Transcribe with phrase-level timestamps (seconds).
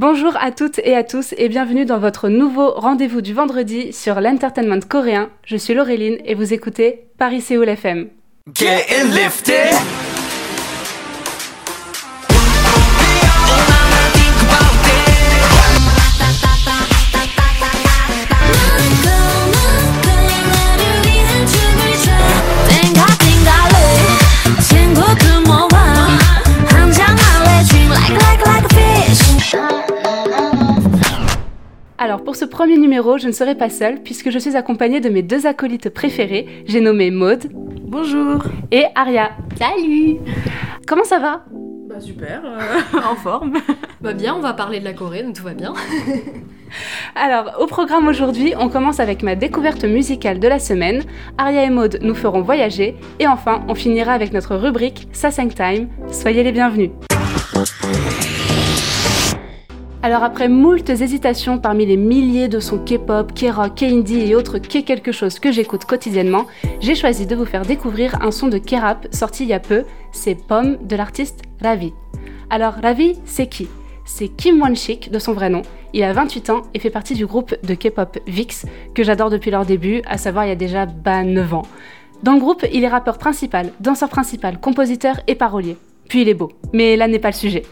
[0.00, 4.20] Bonjour à toutes et à tous et bienvenue dans votre nouveau rendez-vous du vendredi sur
[4.20, 5.28] l'entertainment coréen.
[5.44, 8.08] Je suis Laureline et vous écoutez Paris Séoul FM.
[8.54, 10.07] Alors
[32.28, 35.22] pour ce premier numéro, je ne serai pas seule puisque je suis accompagnée de mes
[35.22, 36.46] deux acolytes préférés.
[36.66, 37.44] J'ai nommé Maude.
[37.84, 38.42] Bonjour.
[38.70, 39.30] Et Aria.
[39.58, 40.18] Salut
[40.86, 41.46] Comment ça va?
[41.88, 43.54] Bah super, euh, en forme.
[44.02, 45.72] Bah bien, on va parler de la Corée, donc tout va bien.
[47.14, 51.04] Alors, au programme aujourd'hui, on commence avec ma découverte musicale de la semaine.
[51.38, 52.94] Aria et Maude nous feront voyager.
[53.20, 55.88] Et enfin, on finira avec notre rubrique Sassang Time.
[56.10, 56.90] Soyez les bienvenus.
[60.00, 64.84] Alors après moultes hésitations parmi les milliers de sons K-pop, K-rock, K-indie et autres K
[64.84, 66.46] quelque chose que j'écoute quotidiennement,
[66.80, 69.84] j'ai choisi de vous faire découvrir un son de K-rap sorti il y a peu,
[70.12, 71.92] c'est Pomme de l'artiste Ravi.
[72.48, 73.66] Alors Ravi, c'est qui?
[74.04, 75.62] C'est Kim Won-shik de son vrai nom.
[75.92, 79.50] Il a 28 ans et fait partie du groupe de K-pop VIX que j'adore depuis
[79.50, 81.66] leur début, à savoir il y a déjà bah 9 ans.
[82.22, 85.76] Dans le groupe, il est rappeur principal, danseur principal, compositeur et parolier.
[86.08, 86.52] Puis il est beau.
[86.72, 87.64] Mais là n'est pas le sujet.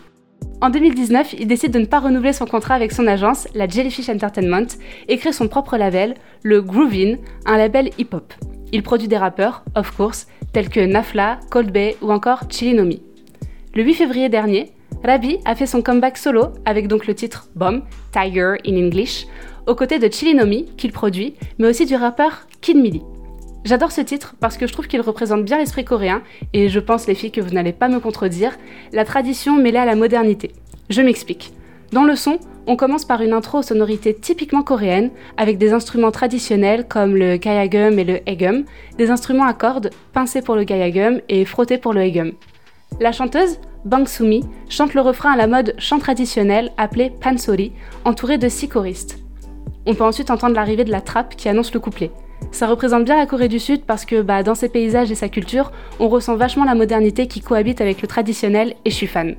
[0.60, 4.08] En 2019, il décide de ne pas renouveler son contrat avec son agence, la Jellyfish
[4.08, 4.66] Entertainment,
[5.08, 8.32] et crée son propre label, le Groovin, un label hip-hop.
[8.72, 13.02] Il produit des rappeurs, of course, tels que Nafla, Cold Bay ou encore Chilinomi.
[13.74, 14.72] Le 8 février dernier,
[15.04, 19.26] Rabi a fait son comeback solo avec donc le titre Bomb, Tiger in English,
[19.66, 23.02] aux côtés de Chilinomi, qu'il produit, mais aussi du rappeur Kid Mili.
[23.66, 26.22] J'adore ce titre parce que je trouve qu'il représente bien l'esprit coréen,
[26.52, 28.56] et je pense les filles que vous n'allez pas me contredire,
[28.92, 30.52] la tradition mêlée à la modernité.
[30.88, 31.52] Je m'explique.
[31.90, 36.12] Dans le son, on commence par une intro aux sonorités typiquement coréennes, avec des instruments
[36.12, 38.62] traditionnels comme le gayagum et le egum,
[38.98, 42.34] des instruments à cordes, pincés pour le gayagum et frottés pour le egum.
[43.00, 47.72] La chanteuse, Bang Sumi, chante le refrain à la mode chant traditionnel appelé pansori,
[48.04, 49.18] entouré de six choristes.
[49.86, 52.12] On peut ensuite entendre l'arrivée de la trappe qui annonce le couplet.
[52.52, 55.28] Ça représente bien la Corée du Sud parce que bah, dans ses paysages et sa
[55.28, 59.36] culture, on ressent vachement la modernité qui cohabite avec le traditionnel et je suis fan.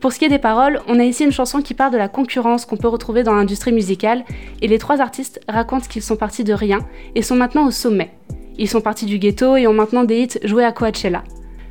[0.00, 2.08] Pour ce qui est des paroles, on a ici une chanson qui parle de la
[2.08, 4.24] concurrence qu'on peut retrouver dans l'industrie musicale
[4.60, 6.80] et les trois artistes racontent qu'ils sont partis de rien
[7.14, 8.10] et sont maintenant au sommet.
[8.58, 11.24] Ils sont partis du ghetto et ont maintenant des hits joués à Coachella.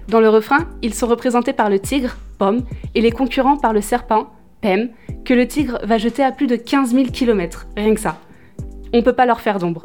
[0.08, 2.64] Dans le refrain, ils sont représentés par le tigre, Pomme,
[2.96, 4.32] et les concurrents par le serpent,
[4.62, 4.90] Pem,
[5.24, 8.18] que le tigre va jeter à plus de 15 000 km, rien que ça.
[8.94, 9.84] On peut pas leur faire d'ombre.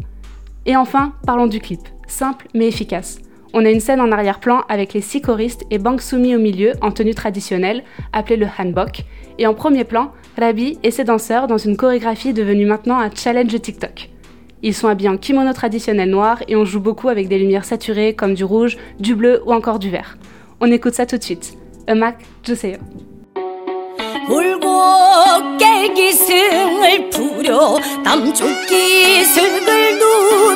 [0.68, 1.82] Et enfin, parlons du clip.
[2.08, 3.20] Simple mais efficace.
[3.54, 6.74] On a une scène en arrière-plan avec les six choristes et Bang Sumi au milieu
[6.82, 9.04] en tenue traditionnelle, appelée le hanbok.
[9.38, 13.62] Et en premier plan, Rabi et ses danseurs dans une chorégraphie devenue maintenant un challenge
[13.62, 14.10] TikTok.
[14.64, 18.16] Ils sont habillés en kimono traditionnel noir et on joue beaucoup avec des lumières saturées
[18.16, 20.18] comme du rouge, du bleu ou encore du vert.
[20.62, 21.58] On écoute ça tout de suite.
[21.88, 22.78] Emak Juseo.
[24.30, 30.56] 울고 깨기승을 부려 남쪽 기승을 누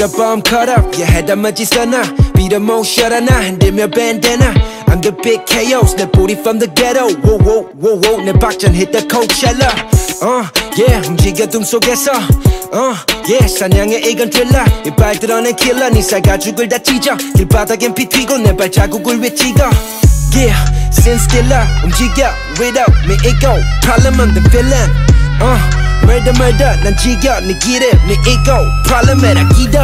[0.00, 2.00] the bomb cut up, your head I'm a Gisana
[2.32, 4.56] Beat 'em all, shut up hand in your bandana
[4.88, 8.72] I'm the big KOs, the booty from the ghetto Whoa, whoa, whoa, whoa, 내 박전
[8.72, 9.68] hit the Coachella
[10.22, 12.12] Uh, yeah, 움직여 둠 속에서
[12.72, 12.96] Uh,
[13.28, 18.56] yeah, 사냥의 이건 트릴러 이빨 드러낸 킬러 네살 가죽을 다 찢어 길바닥엔 피 튀고 내
[18.56, 19.68] 발자국을 왜 찍어
[20.32, 20.56] Yeah,
[20.92, 24.88] sin stiller 움직여 without me it go Problem I'm the villain
[25.40, 29.79] Uh, 뭘 murder murder 난 지겨 네 기름 네 ego problem에다 기도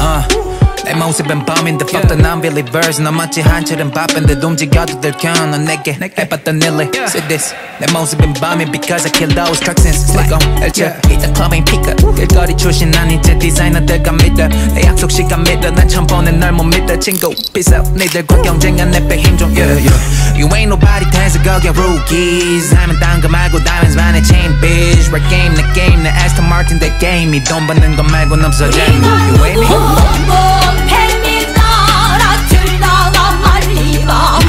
[0.00, 0.51] uh.
[0.84, 6.62] 내 모습은 범인데 fuck the non-believers 너 마치 한철은 바쁜데 움직여도 들켜 넌 내게 해봤던
[6.62, 11.28] 일을 Say this 내 모습은 범인 because I kill those trucksins Slick on 엘쳐 이따
[11.34, 15.86] club ain't pick up 길거리 출신 아닌 제 디자이너들과 믿어 내 약속 시간 믿어 난
[15.88, 20.48] 처음 보는 널 못 믿어 친구 peace out 니들과 경쟁한 내빼 힘좀 yeah yeah You
[20.54, 25.62] ain't nobody 텐스 거기 rookies 하면 딴거 말고 diamonds 반의 chain bitch Rap game 내
[25.74, 30.71] game 내 Aston Martin 내 game 이돈 받는 거 말고는 없어 재미 You with me?
[30.87, 34.42] Hem bir dağ, tül dağlar liva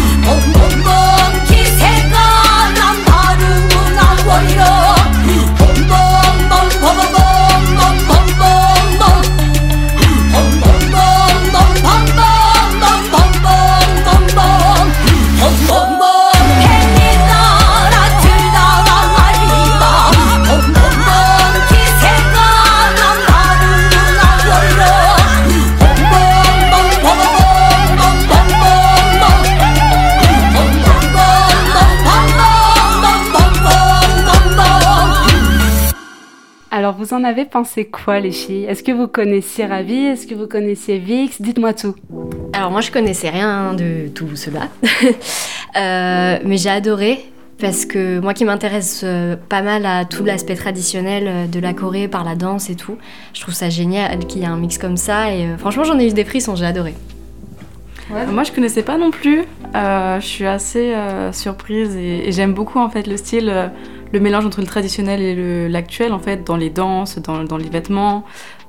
[37.24, 38.64] en avez pensé quoi, les filles?
[38.64, 39.96] Est-ce que vous connaissiez Ravi?
[39.96, 41.40] Est-ce que vous connaissiez Vix?
[41.40, 41.94] Dites-moi tout.
[42.52, 44.68] Alors moi je connaissais rien de tout cela,
[45.76, 47.18] Euh, mais j'ai adoré
[47.58, 51.72] parce que moi qui m'intéresse euh, pas mal à tout l'aspect traditionnel euh, de la
[51.72, 52.96] Corée par la danse et tout,
[53.32, 56.06] je trouve ça génial qu'il y ait un mix comme ça et franchement j'en ai
[56.06, 56.94] eu des frissons, j'ai adoré.
[58.10, 59.44] Moi, je connaissais pas non plus.
[59.74, 63.68] Euh, je suis assez euh, surprise et, et j'aime beaucoup en fait le style, euh,
[64.14, 67.68] le mélange entre le traditionnel et l'actuel en fait, dans les danses, dans, dans les
[67.68, 68.24] vêtements.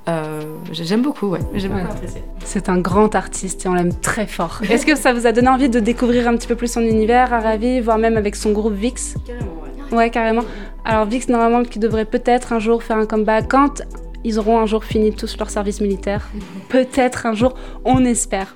[0.09, 1.39] Euh, j'aime beaucoup, ouais.
[1.53, 2.23] J'ai beaucoup Ouais.
[2.43, 4.61] C'est un grand artiste et on l'aime très fort.
[4.69, 7.31] Est-ce que ça vous a donné envie de découvrir un petit peu plus son univers
[7.31, 9.15] à Ravi, voire même avec son groupe Vix?
[9.25, 9.53] Carrément,
[9.91, 9.97] ouais.
[9.97, 10.43] Ouais, carrément.
[10.83, 13.83] Alors Vix, normalement, qui devrait peut-être un jour faire un comeback quand
[14.23, 16.27] ils auront un jour fini tous leur service militaire.
[16.69, 17.53] Peut-être un jour,
[17.83, 18.55] on espère.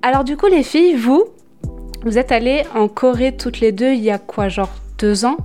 [0.00, 1.24] Alors du coup, les filles, vous,
[2.06, 5.36] vous êtes allées en Corée toutes les deux il y a quoi, genre deux ans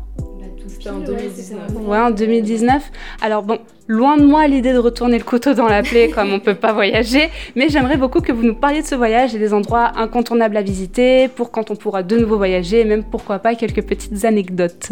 [0.67, 1.59] C'était en 2019.
[1.85, 2.83] Ouais, en 2019.
[3.21, 6.39] Alors bon, loin de moi l'idée de retourner le couteau dans la plaie comme on
[6.39, 9.53] peut pas voyager, mais j'aimerais beaucoup que vous nous parliez de ce voyage et des
[9.53, 13.55] endroits incontournables à visiter pour quand on pourra de nouveau voyager et même pourquoi pas
[13.55, 14.91] quelques petites anecdotes.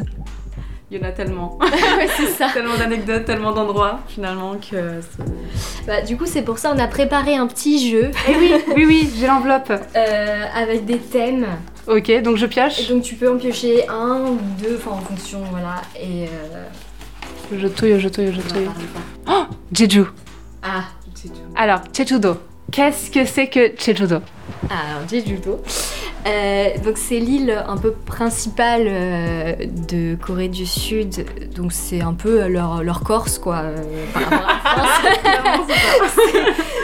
[0.94, 1.58] Il y en a tellement.
[1.62, 2.48] ouais c'est ça.
[2.54, 5.00] tellement d'anecdotes, tellement d'endroits finalement que.
[5.00, 8.52] c'est- Bah, du coup c'est pour ça on a préparé un petit jeu Eh oui,
[8.76, 9.72] oui, oui, j'ai l'enveloppe.
[9.96, 11.46] euh, avec des thèmes
[11.88, 12.88] Ok, donc je et pioche.
[12.90, 16.66] donc tu peux en piocher un ou deux, enfin en fonction voilà et euh,
[17.56, 18.68] Je touille, je touille, je touille.
[19.28, 19.48] ça.
[19.74, 20.06] Jeju.
[20.64, 20.84] Ah
[21.56, 22.38] Alors, Jeju-do.
[22.72, 24.18] Qu'est-ce que c'est que Jeju-do
[24.70, 25.62] Alors, Jeju-do.
[26.28, 29.54] Euh, donc c'est l'île un peu principale euh,
[29.90, 31.26] de Corée du Sud,
[31.56, 33.76] donc c'est un peu leur, leur Corse quoi, euh,
[34.14, 36.12] par rapport à la France.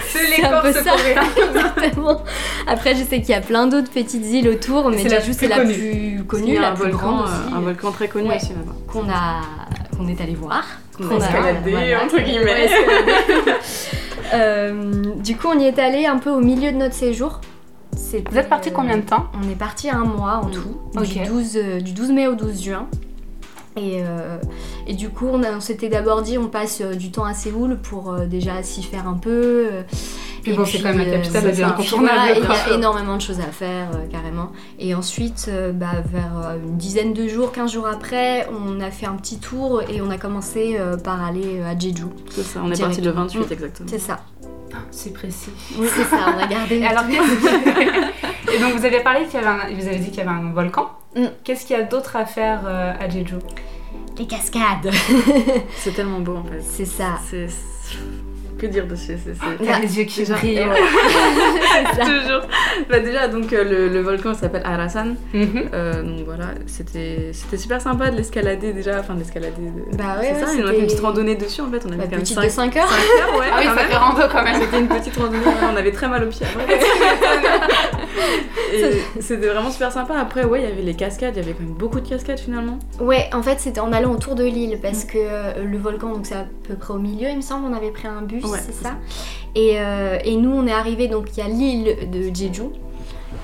[0.10, 0.94] C'est un peu ça,
[1.78, 2.22] exactement.
[2.66, 5.48] Après je sais qu'il y a plein d'autres petites îles autour, mais C'est Jeju c'est
[5.48, 8.36] la plus connue, la un plus volcan, grande euh, aussi, un volcan très connu Ouais.
[8.38, 8.74] aussi là-bas.
[8.92, 9.42] qu'on a
[9.96, 10.66] qu'on est allé voir.
[10.98, 12.70] Qu'on Qu'on a escaladé, voilà, entre guillemets.
[14.34, 17.42] Euh, du coup on y est allé un peu au milieu de notre séjour.
[18.30, 21.08] Vous êtes parti euh, combien de temps On est parti un mois en tout, Ok.
[21.08, 22.88] du, 12, euh, du 12 mai au 12 juin.
[23.78, 24.38] Et, euh,
[24.88, 28.12] et du coup, on, s'était d'abord dit on passe euh, du temps à Séoul pour
[28.12, 29.70] euh, déjà s'y faire un peu.
[30.48, 32.76] Euh, Puis bon, c'est quand même la capitale, c'est elle est incontournable, Il y a
[32.76, 34.52] énormément de choses à faire, euh, carrément.
[34.80, 38.92] Et ensuite, euh, bah, vers euh, une dizaine de jours, 15 jours après, on a
[38.92, 42.06] fait un petit tour et on a commencé euh, par aller euh, à Jeju.
[42.30, 43.44] C'est ça, on est parti le 28 Mm.
[43.52, 43.90] exactement.
[43.90, 44.20] C'est ça.
[44.92, 45.50] C'est précis.
[45.80, 46.78] Oui, c'est ça, on a gardé.
[46.80, 49.76] Et alors, qu'est-ce- Et donc, vous avez parlé qu'il y avait un...
[49.76, 50.90] Vous avez dit qu'il y avait un volcan.
[51.16, 51.26] Mm.
[51.44, 53.36] Qu'est-ce qu'il y a d'autre à faire euh, à Jeju?
[54.18, 54.92] Les cascades.
[55.78, 56.62] C'est tellement beau en fait.
[56.62, 57.20] c'est ça.
[57.30, 57.48] C'est.
[58.58, 60.60] Que dire dessus c'est- c'est- T'as les yeux qui brillent.
[60.68, 62.06] Ouais.
[62.06, 62.42] Toujours.
[62.90, 65.16] Bah déjà, donc euh, le, le volcan s'appelle Arasan.
[65.34, 65.70] Mhm.
[65.74, 69.54] Euh, donc voilà, c'était c'était super sympa de l'escalader déjà, enfin de l'escalader.
[69.62, 69.96] De...
[69.98, 71.90] Bah ouais, c'est ouais, ça, on a fait une petite randonnée dessus en fait, on
[71.90, 72.84] avait Bah, quand même petite 5 de 5 heures.
[72.86, 73.86] heures, ouais, Ah oui, ça même.
[73.88, 74.62] fait rando quand même.
[74.62, 75.40] C'était une petite randonnée,
[75.72, 76.80] on avait très mal aux pieds après.
[79.20, 80.16] C'était vraiment super sympa.
[80.18, 82.40] Après, ouais, il y avait les cascades, il y avait quand même beaucoup de cascades
[82.40, 82.80] finalement.
[83.00, 86.26] Ouais, en fait, c'était en allant autour de l'île parce que euh, le volcan, donc
[86.26, 87.66] c'est à peu près au milieu, il me semble.
[87.72, 88.96] On avait pris un bus, Ouais, c'est ça.
[89.56, 92.64] Et, euh, et nous, on est arrivé donc il y a l'île de Jeju.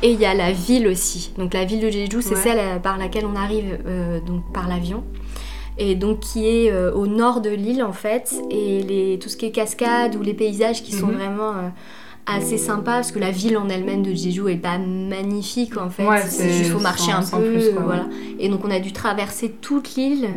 [0.02, 1.32] Et il y a la ville aussi.
[1.38, 2.42] Donc la ville de Jeju, c'est Ouais.
[2.42, 5.04] celle euh, par laquelle on arrive euh, donc par l'avion.
[5.78, 8.34] Et donc qui est euh, au nord de l'île en fait.
[8.52, 11.16] Et les, tout ce qui est cascade ou les paysages qui sont Mhm.
[11.16, 11.70] vraiment euh,
[12.26, 16.06] assez sympa parce que la ville en elle-même de Jeju est pas magnifique en fait.
[16.08, 18.06] Ouais, c'est juste faut marcher un peu, plus, quoi, voilà.
[18.40, 20.30] Et donc on a dû traverser toute l'île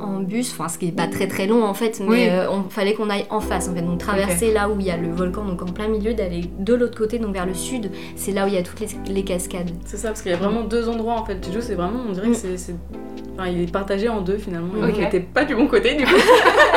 [0.00, 2.26] en bus, enfin ce qui est pas très très long en fait, mais Oui.
[2.28, 3.82] euh, on fallait qu'on aille en face en fait.
[3.82, 6.74] Donc traverser là où il y a le volcan, donc en plein milieu, d'aller de
[6.74, 9.24] l'autre côté, donc vers le sud, c'est là où il y a toutes les, les
[9.24, 9.70] cascades.
[9.86, 11.44] C'est ça, parce qu'il y a vraiment deux endroits en fait.
[11.46, 12.32] Jeju, c'est vraiment, on dirait Mm.
[12.32, 12.56] que c'est.
[12.58, 12.74] c'est-
[13.36, 14.68] Enfin, il est partagé en deux finalement.
[14.86, 14.94] Et Ok.
[14.96, 16.12] On n'était pas du bon côté du coup.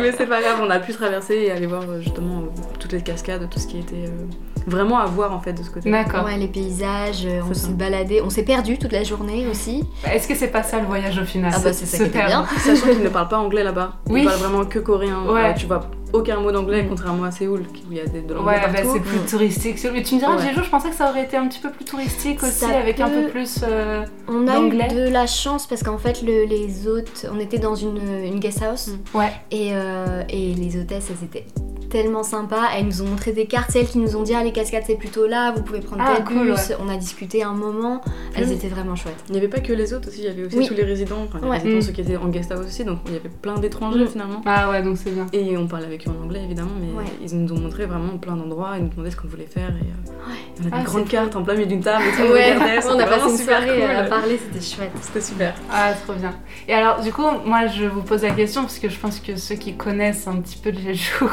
[0.00, 2.92] Mais c'est pas grave, on a pu traverser et aller voir euh, justement euh, toutes
[2.92, 4.26] les cascades, tout ce qui était euh,
[4.68, 5.90] vraiment à voir en fait de ce côté.
[5.90, 6.24] D'accord.
[6.24, 9.84] Ouais, les paysages, euh, on s'est baladé, on s'est perdu toute la journée aussi.
[10.12, 12.26] Est-ce que c'est pas ça le voyage au final Ah bah, c'est ça qui était
[12.26, 12.46] bien.
[12.58, 13.94] Sachant qu'ils ne parlent pas anglais là-bas.
[14.08, 14.20] Oui.
[14.22, 15.22] Ils parlent vraiment que coréen.
[15.26, 15.50] Ouais.
[15.50, 18.32] Euh, tu vois aucun mot d'anglais, contrairement à Séoul, où il y a des, de
[18.32, 19.78] l'anglais Ouais, bah, c'est plus touristique.
[19.92, 20.42] Mais tu me diras, Ouais.
[20.48, 22.98] Jeju, je pensais que ça aurait été un petit peu plus touristique aussi, Ça avec
[22.98, 23.60] un peu plus.
[23.62, 27.58] euh, On a eu de la chance parce qu'en fait le- les hôtes, on était
[27.58, 29.30] dans une, une guest house Ouais.
[29.50, 31.44] et, euh, et les hôtesses elles étaient
[31.88, 34.42] tellement sympas, elles nous ont montré des cartes, c'est elles qui nous ont dit ah
[34.44, 37.42] les cascades c'est plutôt là, vous pouvez prendre Ah, tel cool, bus, on a discuté
[37.42, 38.00] un moment,
[38.34, 38.52] elles Mm.
[38.52, 39.16] étaient vraiment chouettes.
[39.28, 40.66] Il n'y avait pas que les autres aussi, il y avait aussi Oui.
[40.68, 41.58] tous les résidents, enfin les Ouais.
[41.58, 41.82] résidents, Mm.
[41.82, 44.08] ceux qui étaient en guest house aussi, donc il y avait plein d'étrangers Mm.
[44.08, 44.42] finalement.
[44.46, 45.26] Ah ouais, donc c'est bien.
[45.32, 47.04] Et on parlait avec eux en anglais évidemment, mais Ouais.
[47.24, 49.70] ils nous ont montré vraiment plein d'endroits, ils nous demandaient ce qu'on voulait faire.
[49.70, 50.12] Et, euh,
[50.58, 52.32] on avait Ah, une grande c'est carte en plein milieu d'une table et tout, on
[52.32, 53.96] Ouais, on a passé vraiment une soirée cool.
[53.96, 54.90] à parler, c'était chouette.
[55.00, 55.54] C'était super.
[55.70, 56.34] Ah, trop bien.
[56.68, 59.36] Et alors, du coup, moi, je vous pose la question, parce que je pense que
[59.36, 61.24] ceux qui connaissent un petit peu le Jeju,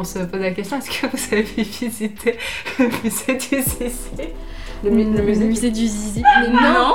[0.00, 2.38] on se pose la question, est-ce que vous avez visité
[2.78, 4.32] le musée du Zizi
[4.84, 6.22] Le, mu- le musée du Zizi.
[6.40, 6.94] Mais Non, non,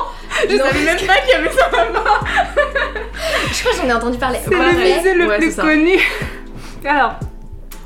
[0.49, 0.63] Je Non.
[0.65, 1.69] savais même pas qu'il y avait ça
[3.51, 4.39] je crois que j'en ai entendu parler.
[4.43, 4.57] C'est le
[4.97, 5.97] musée le Ouais, plus connu.
[6.85, 7.15] Alors,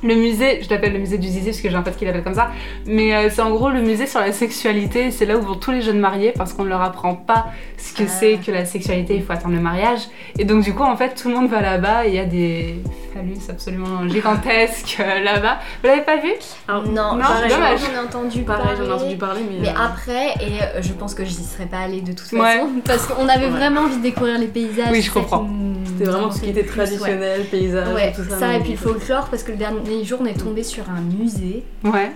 [0.04, 2.24] le musée, je l'appelle le musée du zizi parce que j'ai un pote qui l'appelle
[2.24, 2.50] comme ça,
[2.86, 5.12] mais euh, c'est en gros le musée sur la sexualité.
[5.12, 7.94] C'est là où vont tous les jeunes mariés parce qu'on ne leur apprend pas ce
[7.94, 8.08] que Ah.
[8.20, 9.16] c'est que la sexualité.
[9.16, 10.01] Il faut attendre le mariage.
[10.38, 12.06] Et donc, du coup, en fait, tout le monde va là-bas.
[12.06, 12.75] et Il y a des
[13.13, 15.58] phallus absolument gigantesques euh, là-bas.
[15.82, 16.30] Vous l'avez pas vu?
[16.68, 17.80] Alors, Non, Non, pareil, dommage.
[17.80, 18.77] j'en ai entendu Pareil, parler.
[18.77, 19.58] j'en ai entendu parler, mais.
[19.62, 22.39] Mais euh, après, et je pense que je n'y serais pas allée de toute Ouais.
[22.58, 23.51] façon, parce qu'on avait Ouais.
[23.51, 24.89] vraiment envie de découvrir les paysages.
[24.92, 25.48] Oui, je comprends.
[25.86, 26.86] C'était vraiment tout ce qui était le plus, ouais.
[26.86, 28.38] traditionnel, paysage, Ouais, tout ça.
[28.39, 31.01] ça, et puis le folklore, parce que le dernier jour, on est tombé sur un
[31.01, 32.12] musée Ouais.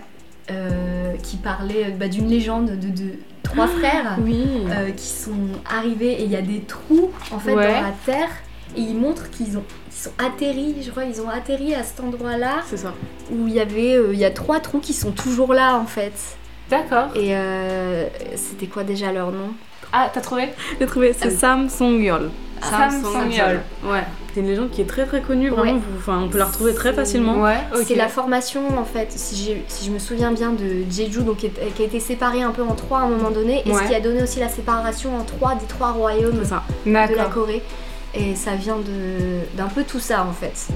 [0.52, 3.10] euh, qui parlait bah, d'une légende de, de
[3.44, 4.46] trois frères Oui.
[4.70, 7.68] euh, qui sont arrivés et il y a des trous en fait Ouais.
[7.74, 8.30] dans la terre
[8.78, 12.00] et ils montrent qu'ils ont ils sont atterris, je crois, ils ont atterri à cet
[12.00, 12.94] endroit-là C'est ça.
[13.32, 15.86] où il y avait euh, il y a trois trous qui sont toujours là en
[15.86, 16.14] fait.
[16.70, 17.10] D'accord.
[17.16, 17.34] Et
[18.38, 19.50] c'était quoi déjà leur nom?
[19.92, 20.48] Ah, t'as trouvé?
[20.80, 21.32] J'ai trouvé, c'est Ah.
[21.32, 22.32] Sam Song-yeol.
[22.62, 23.04] Sam.
[23.84, 24.04] Ouais.
[24.34, 25.74] C'est une légende qui est très très connue, vraiment.
[25.74, 25.80] Ouais.
[26.06, 27.42] vous- on peut la retrouver très facilement.
[27.42, 27.58] Ouais.
[27.86, 31.74] C'est la formation en fait, si, je me souviens bien de Jeju, donc qui, est-
[31.76, 33.84] qui a été séparée un peu en trois à un moment donné, et Ouais.
[33.84, 36.64] ce qui a donné aussi la séparation en trois des trois royaumes ça.
[36.86, 37.26] de la.
[37.26, 37.62] Corée.
[38.14, 40.68] Et ça vient de- d'un peu tout ça en fait.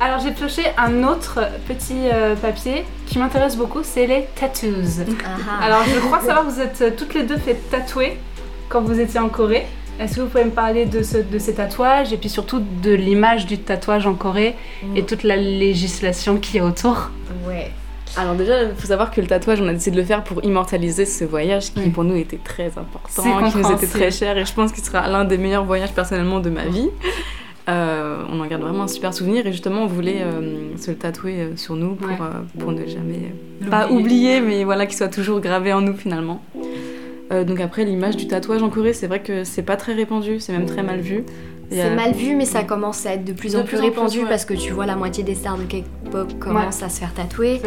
[0.00, 5.02] Alors j'ai pioché un autre petit euh, papier qui m'intéresse beaucoup, c'est les tattoos.
[5.24, 5.64] Ah.
[5.64, 8.16] Alors je crois savoir que vous êtes toutes les deux fait tatouer
[8.68, 9.66] quand vous étiez en Corée.
[10.00, 12.92] Est-ce que vous pouvez me parler de, ce- de ces tatouages et puis surtout de
[12.92, 14.54] l'image du tatouage en Corée
[14.94, 17.10] et toute la législation qu'il y a autour?
[17.46, 17.70] Ouais.
[18.16, 20.42] Alors déjà, il faut savoir que le tatouage, on a décidé de le faire pour
[20.44, 24.38] immortaliser ce voyage qui pour nous était très important, C'est qui nous était très cher
[24.38, 26.88] et je pense qu'il sera l'un des meilleurs voyages personnellement de ma vie.
[27.68, 30.96] Euh, on en garde vraiment un super souvenir et justement on voulait euh, se le
[30.96, 32.14] tatouer euh, sur nous pour, Ouais.
[32.18, 33.34] euh, pour ne jamais,
[33.70, 36.42] pas oublier, mais voilà, qu'il soit toujours gravé en nous finalement.
[37.30, 40.40] Euh, donc après l'image du tatouage en Corée, c'est vrai que c'est pas très répandu,
[40.40, 41.24] c'est même très mal vu.
[41.70, 43.80] C'est mal vu, mais ça commence à être de plus De en plus plus en
[43.82, 47.00] plus, répandu parce que tu vois la moitié des stars de K-pop commencent à se
[47.00, 47.60] faire tatouer.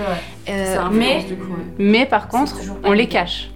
[0.50, 1.63] Euh, mais- du coup, ouais.
[1.77, 3.51] Mais par contre, on les cache.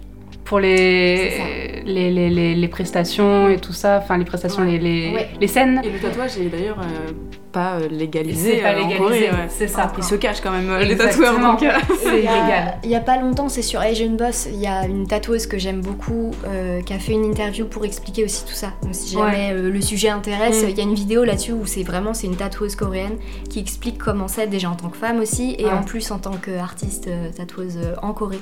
[0.46, 4.78] Pour les, les, les, les, les prestations et tout ça, enfin les prestations, Ouais.
[4.78, 5.28] les, les, Ouais.
[5.40, 7.12] les scènes, Et le tatouage est d'ailleurs euh,
[7.50, 8.56] pas euh, c'est légalisé.
[8.58, 9.46] pas euh, en légalisé, ouais.
[9.48, 9.90] c'est ça.
[9.98, 11.32] Ils se cachent quand même, euh, les Exactement.
[11.32, 11.64] tatoueurs donc.
[12.02, 12.78] C'est Il y a- illégal.
[12.84, 15.58] Il y a pas longtemps, c'est sur Asian Boss, il y a une tatoueuse que
[15.58, 18.68] j'aime beaucoup euh, qui a fait une interview pour expliquer aussi tout ça.
[18.82, 20.68] Donc si jamais euh, le sujet intéresse, Mm.
[20.70, 23.16] il y a une vidéo là-dessus où c'est vraiment c'est une tatoueuse coréenne
[23.50, 25.70] qui explique comment c'est déjà en tant que femme aussi et Ouais.
[25.72, 28.38] en plus en tant qu'artiste euh, tatoueuse euh, en Corée.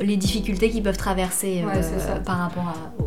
[0.00, 3.02] Les difficultés qu'ils peuvent traverser euh, Ouais, par rapport à-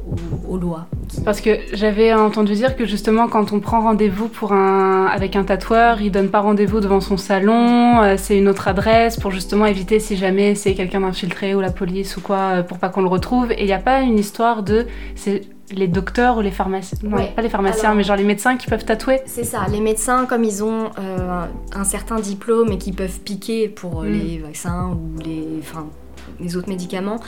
[0.49, 0.87] aux, aux lois.
[1.25, 5.43] Parce que j'avais entendu dire que justement quand on prend rendez-vous pour un avec un
[5.43, 9.65] tatoueur, il donne pas rendez-vous devant son salon, euh, c'est une autre adresse pour justement
[9.65, 13.01] éviter si jamais c'est quelqu'un d'infiltré ou la police ou quoi euh, pour pas qu'on
[13.01, 13.51] le retrouve.
[13.51, 15.41] Et il n'y a pas une histoire de c'est
[15.73, 17.31] les docteurs ou les pharmaciens, non Ouais.
[17.33, 19.21] pas les pharmaciens, Alors- mais genre les médecins qui peuvent tatouer.
[19.25, 23.69] C'est ça, les médecins, comme ils ont euh, un certain diplôme et qui peuvent piquer
[23.69, 24.07] pour Mm.
[24.11, 25.85] les vaccins ou les, enfin,
[26.41, 27.19] les autres médicaments,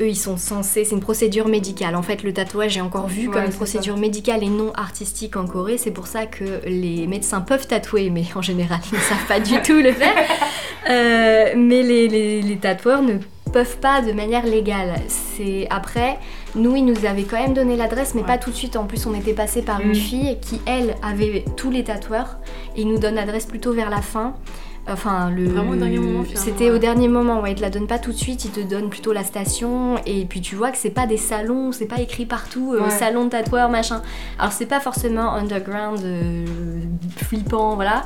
[0.00, 1.94] eux ils sont censés, c'est une procédure médicale.
[1.96, 5.36] En fait, le tatouage est encore vu Ouais, comme une procédure médicale et non artistique
[5.36, 5.76] en Corée.
[5.78, 9.40] C'est pour ça que les médecins peuvent tatouer, mais en général ils ne savent pas
[9.40, 10.14] du tout le faire.
[10.88, 13.18] Euh, mais les, les- les tatoueurs ne
[13.52, 14.94] peuvent pas de manière légale.
[15.08, 16.18] C'est après,
[16.54, 18.26] nous ils nous avaient quand même donné l'adresse, mais Ouais.
[18.26, 18.76] pas tout de suite.
[18.76, 19.94] En plus, on était passé par une Mm.
[19.94, 22.38] fille qui elle avait tous les tatoueurs
[22.76, 24.34] et ils nous donnent l'adresse plutôt vers la fin.
[24.88, 26.76] Enfin, le, Vraiment au dernier moment, C'était ouais.
[26.76, 27.52] au dernier moment, ouais.
[27.52, 29.96] Ils te la donnent pas tout de suite, ils te donnent plutôt la station.
[30.06, 32.90] Et puis tu vois que c'est pas des salons, c'est pas écrit partout, euh, Ouais.
[32.90, 34.02] salon de tatoueur, machin.
[34.38, 36.44] Alors c'est pas forcément underground, euh,
[37.16, 38.04] flippant, voilà.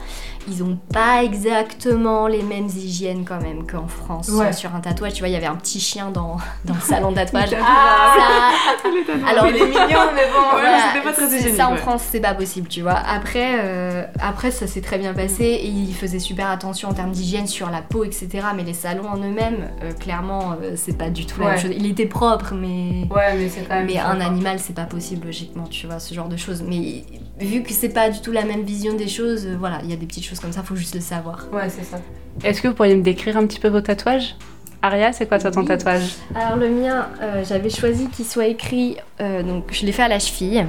[0.48, 4.28] Ils ont pas exactement les mêmes hygiènes quand même qu'en France.
[4.28, 4.52] Ouais.
[4.52, 7.10] Sur un tatouage, tu vois, il y avait un petit chien dans, dans le salon
[7.10, 7.50] de tatouage.
[7.66, 8.50] Ah,
[8.82, 11.56] Ça- Alors, il est mignon, mais bon, voilà, c'était pas très hygiénique.
[11.56, 11.76] Ça en.
[11.76, 12.92] France, c'est pas possible, tu vois.
[12.94, 17.10] Après, euh, après ça s'est très bien passé et ils faisaient super attention en termes
[17.10, 18.28] d'hygiène sur la peau, etc.
[18.56, 21.52] Mais les salons en eux-mêmes, euh, clairement, euh, c'est pas du tout la Ouais.
[21.52, 21.72] même chose.
[21.76, 23.06] Il était propre, mais.
[23.14, 23.86] Ouais, mais c'est quand même.
[23.86, 26.62] Mais un animal, c'est pas possible logiquement, tu vois, ce genre de choses.
[26.66, 27.04] Mais
[27.40, 29.96] vu que c'est pas du tout la même vision des choses, voilà, il y a
[29.96, 31.46] des petites choses comme ça, faut juste le savoir.
[31.52, 31.98] Ouais, c'est ça.
[32.42, 34.36] Est-ce que vous pourriez me décrire un petit peu vos tatouages?
[34.82, 35.66] Aria, c'est quoi toi ton Oui.
[35.66, 36.14] tatouage?
[36.34, 40.08] Alors le mien, euh, j'avais choisi qu'il soit écrit, euh, donc je l'ai fait à
[40.08, 40.66] la cheville,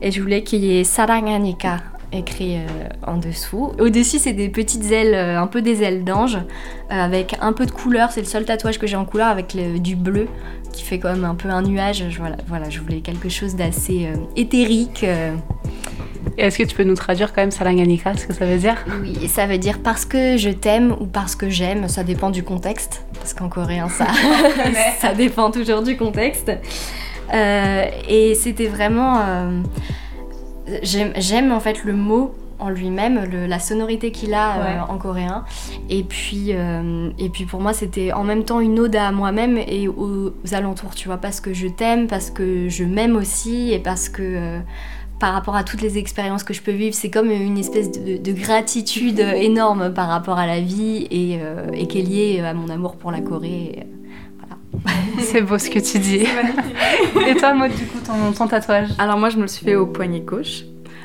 [0.00, 1.78] et je voulais qu'il y ait Saranganika
[2.12, 2.66] écrit euh,
[3.06, 3.72] en dessous.
[3.80, 6.40] Au-dessus, c'est des petites ailes, euh, un peu des ailes d'ange, euh,
[6.90, 8.12] avec un peu de couleur.
[8.12, 10.26] C'est le seul tatouage que j'ai en couleur avec le- du bleu,
[10.72, 12.04] qui fait quand même un peu un nuage.
[12.08, 15.04] Je- voilà, voilà, je voulais quelque chose d'assez euh, éthérique.
[16.36, 18.76] Et est-ce que tu peux nous traduire quand même Salanganika, ce que ça veut dire?
[19.00, 22.42] Oui, ça veut dire parce que je t'aime ou parce que j'aime, ça dépend du
[22.42, 24.06] contexte, parce qu'en coréen ça,
[24.98, 26.50] ça dépend toujours du contexte.
[27.32, 29.62] Euh, et c'était vraiment, euh,
[30.82, 35.44] j'aime en fait le mot en lui-même, la sonorité qu'il a euh, en coréen.
[35.88, 39.58] Et puis, euh, et puis pour moi, c'était en même temps une ode à moi-même
[39.58, 43.72] et aux, aux alentours, tu vois, parce que je t'aime, parce que je m'aime aussi
[43.72, 44.60] et parce que euh,
[45.18, 48.16] par rapport à toutes les expériences que je peux vivre, c'est comme une espèce de,
[48.16, 52.54] de gratitude énorme par rapport à la vie et, euh, et qui est liée à
[52.54, 53.86] mon amour pour la Corée.
[55.18, 56.24] C'est beau ce que tu dis.
[57.26, 58.88] Et toi, Maud, du coup, ton, ton tatouage?
[58.98, 60.64] Alors moi je me le suis fait au poignet gauche.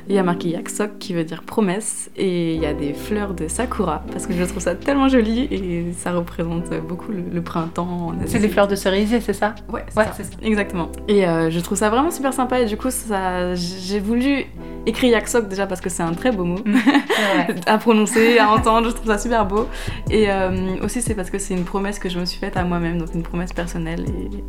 [0.10, 3.34] Il y a marqué Yaksok qui veut dire promesse et il y a des fleurs
[3.34, 7.42] de sakura parce que je trouve ça tellement joli et ça représente beaucoup le, le
[7.42, 8.14] printemps.
[8.26, 9.56] C'est des fleurs de cerisier, c'est ça?
[9.72, 10.24] Ouais, c'est Ouais, ça.
[10.24, 10.30] ça.
[10.44, 10.90] Exactement.
[11.08, 14.46] Et euh, je trouve ça vraiment super sympa et du coup ça, j'ai voulu
[14.86, 16.60] écrire Yaksok déjà parce que c'est un très beau mot
[17.68, 19.68] à prononcer, à entendre, je trouve ça super beau.
[20.12, 22.64] Et euh, aussi c'est parce que c'est une promesse que je me suis faite à
[22.66, 24.06] moi-même, donc une promesse personnelle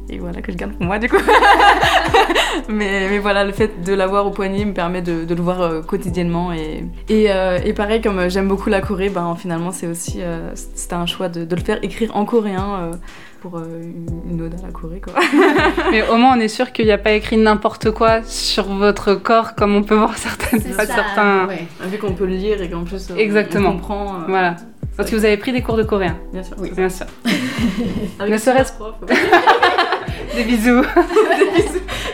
[0.09, 1.17] et, et voilà que je garde pour moi du coup.
[2.69, 5.61] mais, mais voilà, le fait de l'avoir au poignet me permet de, de le voir
[5.63, 9.71] euh, quotidiennement et, et, euh, et pareil comme euh, j'aime beaucoup la Corée, ben finalement
[9.71, 12.91] c'est aussi euh, c'était un choix de, de le faire écrire en coréen.
[12.93, 12.97] euh,
[13.41, 15.13] pour une, ode à la Corée quoi.
[15.91, 19.15] Mais au moins, on est sûr qu'il n'y a pas écrit n'importe quoi sur votre
[19.17, 21.47] corps, comme on peut voir certaines, C'est pas ça, certains.
[21.47, 21.67] ouais.
[21.83, 23.69] Vu qu'on peut le lire et qu'en plus Exactement.
[23.69, 24.15] on comprend.
[24.15, 24.57] euh, Voilà.
[24.97, 26.57] Parce que vous avez pris des cours de coréen, Bien sûr.
[26.57, 27.05] bien sûr.
[28.19, 28.95] Avec Ne serait-ce- prof.
[30.37, 30.83] Des bisous.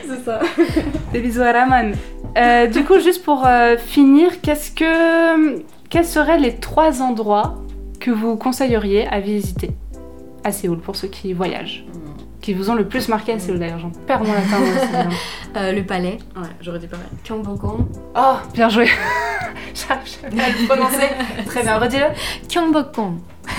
[0.09, 0.41] c'est ça.
[1.13, 1.93] Des bisous à Raman.
[2.39, 7.57] Euh, du coup, juste pour euh, finir, qu'est-ce que, quels seraient les trois endroits
[7.99, 9.71] que vous conseilleriez à visiter
[10.45, 11.85] à Séoul pour ceux qui voyagent
[12.41, 14.59] Qui vous ont le plus marqué à Séoul d'ailleurs, j'en perds mon latin.
[14.59, 14.69] moi,
[15.05, 15.09] bien.
[15.57, 17.05] Euh, le palais, Ouais, j'aurais dit pareil.
[17.25, 17.89] Gyeongbokgung.
[18.17, 18.87] Oh, bien joué.
[19.75, 21.09] J'arrive à le prononcer.
[21.45, 22.07] Très bien, redis-le.
[22.49, 23.19] Gyeongbokgung.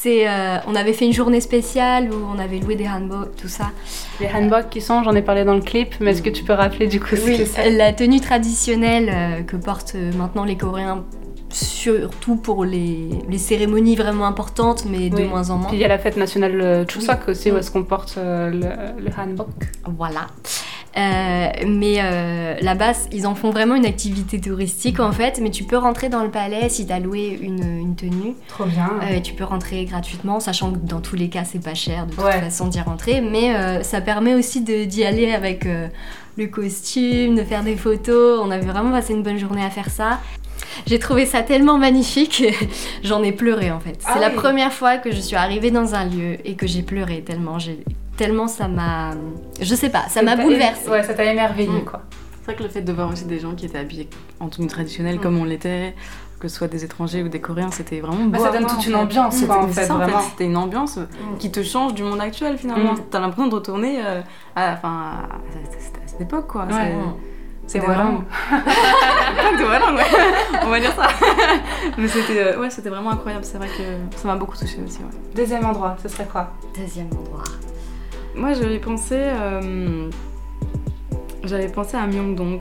[0.00, 3.48] C'est, euh, on avait fait une journée spéciale où on avait loué des hanbok, tout
[3.48, 3.70] ça.
[4.20, 6.52] Les hanbok qui sont, j'en ai parlé dans le clip, mais est-ce que tu peux
[6.52, 7.70] rappeler du coup ce que c'est?
[7.70, 11.04] la tenue traditionnelle euh, que portent euh, maintenant les Coréens,
[11.50, 15.24] surtout pour les, les cérémonies vraiment importantes, mais de Oui.
[15.24, 15.66] moins en moins.
[15.68, 17.60] Puis il y a la fête nationale Chuseok aussi, où Oui.
[17.60, 19.48] est-ce qu'on porte euh, le, le hanbok.
[19.96, 20.28] Voilà.
[20.98, 25.38] Euh, mais euh, là-bas, ils en font vraiment une activité touristique en fait.
[25.40, 28.34] Mais tu peux rentrer dans le palais si t'as loué une, une tenue.
[28.48, 28.90] Trop bien.
[29.04, 32.14] Euh, tu peux rentrer gratuitement, sachant que dans tous les cas, c'est pas cher de
[32.14, 32.40] toute Ouais.
[32.40, 33.20] façon d'y rentrer.
[33.20, 35.66] Mais euh, ça permet aussi d'y aller avec
[36.36, 38.40] le costume, de faire des photos.
[38.44, 40.18] On avait vraiment passé une bonne journée à faire ça.
[40.86, 42.44] J'ai trouvé ça tellement magnifique,
[43.02, 43.96] j'en ai pleuré en fait.
[44.00, 44.34] C'est Ah la oui.
[44.34, 47.78] première fois que je suis arrivée dans un lieu et que j'ai pleuré tellement j'ai
[48.18, 49.12] tellement ça m'a
[49.60, 50.90] je sais pas, ça m'a bouleversée.
[50.90, 51.84] Ouais, ça t'a émerveillé Mm.
[51.86, 52.02] quoi.
[52.40, 54.66] C'est vrai que le fait de voir aussi des gens qui étaient habillés en tenue
[54.66, 55.20] traditionnelle Mm.
[55.20, 55.94] comme on l'était,
[56.40, 58.30] que ce soit des étrangers ou des Coréens, c'était vraiment beau.
[58.30, 60.20] Bah, ça à donne toute une ambiance, Mm, quoi, en c'était fait, ça, vraiment.
[60.20, 60.98] C'était une ambiance
[61.38, 62.92] qui te change du monde actuel finalement.
[62.94, 63.00] Mm.
[63.10, 64.20] T'as l'impression de retourner euh,
[64.56, 66.64] à, enfin, à, à- à cette époque quoi.
[66.66, 66.94] Ouais.
[67.66, 68.22] C'est- vraiment.
[70.64, 71.08] On va dire ça.
[71.98, 73.44] Mais c'était euh, ouais, c'était vraiment incroyable.
[73.44, 74.98] C'est vrai que ça m'a beaucoup touchée aussi.
[74.98, 75.10] ouais.
[75.34, 76.52] Deuxième endroit, ce serait quoi?
[76.76, 77.42] Deuxième endroit.
[78.38, 80.08] Moi, j'avais pensé, euh,
[81.44, 82.60] j'avais pensé à Myeongdong.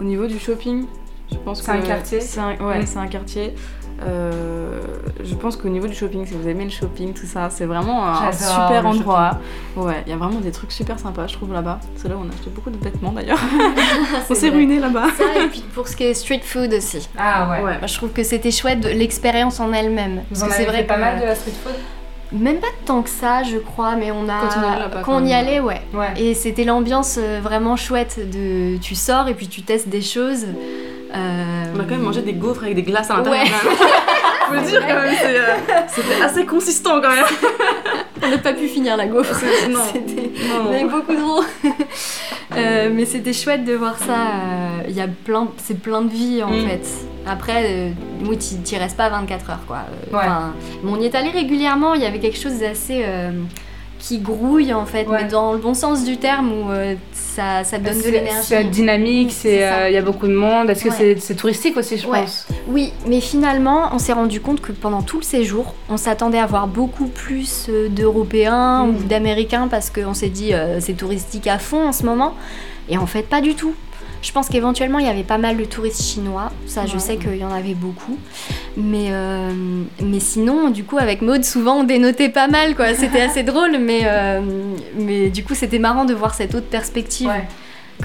[0.00, 0.84] Au niveau du shopping,
[1.30, 2.86] je pense C'est que un quartier c'est un- ouais, Mm.
[2.86, 3.54] c'est un quartier.
[4.06, 4.80] Euh,
[5.24, 8.06] je pense qu'au niveau du shopping, si vous aimez le shopping, tout ça, c'est vraiment
[8.06, 9.38] un J'adore super endroit.
[9.76, 11.80] Ouais, il y a vraiment des trucs super sympas, je trouve là-bas.
[11.96, 13.40] C'est là où on a acheté beaucoup de vêtements d'ailleurs.
[14.30, 15.06] on s'est ruiné là-bas.
[15.16, 17.08] Ça, et puis pour ce qui est street food aussi.
[17.18, 17.56] Ah ouais.
[17.64, 17.78] Ouais.
[17.78, 20.22] Moi, je trouve que c'était chouette de l'expérience en elle-même.
[20.30, 21.74] Vous Parce en que avez c'est vrai fait pas mal de la street food?
[22.32, 24.40] Même pas tant que ça, je crois, mais on a.
[24.40, 25.80] Quand on allait là-bas, Quand quand on y allait, ouais.
[25.94, 26.12] Ouais.
[26.18, 30.44] Et c'était l'ambiance euh, vraiment chouette de tu sors et puis tu testes des choses.
[31.14, 33.44] Euh, On a quand même mangé des gaufres avec des glaces à l'intérieur.
[33.44, 33.50] Ouais.
[34.48, 35.54] Faut le dire quand même, c'est, euh,
[35.88, 37.24] c'était assez consistant quand même.
[38.22, 39.34] On n'a pas pu finir la gaufre.
[39.92, 40.30] C'était-
[40.84, 41.42] beaucoup trop.
[42.56, 44.12] Euh, mais c'était chouette de voir ça.
[44.14, 46.66] euh, Il y a plein, c'est plein de vie en Mm.
[46.68, 46.86] fait.
[47.26, 47.90] Après, euh,
[48.26, 49.78] oui, t'y restes pas 24 heures quoi.
[49.88, 50.22] Euh, Ouais.
[50.24, 51.94] enfin, mais on y est allé régulièrement.
[51.94, 53.30] Il y avait quelque chose d'assez euh,
[53.98, 55.22] qui grouille en fait, Ouais.
[55.24, 58.46] mais dans le bon sens du terme où euh, ça, ça donne de l'énergie.
[58.48, 60.70] C'est dynamique, euh, il y a beaucoup de monde.
[60.70, 60.94] Est-ce que Ouais.
[61.16, 62.20] c'est c'est touristique aussi, je Ouais.
[62.20, 66.38] pense Oui, mais finalement, on s'est rendu compte que pendant tout le séjour, on s'attendait
[66.38, 68.90] à voir beaucoup plus euh, d'Européens Mm.
[68.90, 72.34] ou d'Américains parce qu'on s'est dit euh, c'est touristique à fond en ce moment.
[72.88, 73.74] Et en fait, pas du tout.
[74.22, 76.50] Je pense qu'éventuellement, il y avait pas mal de touristes chinois.
[76.66, 76.98] Ça, je Ouais.
[76.98, 78.18] sais qu'il y en avait beaucoup.
[78.76, 79.50] Mais, euh,
[80.02, 82.94] mais sinon, du coup, avec Maud, souvent, on dénotait pas mal, quoi.
[82.94, 84.40] C'était assez drôle, mais, euh,
[84.96, 87.46] mais du coup, c'était marrant de voir cette autre perspective Ouais.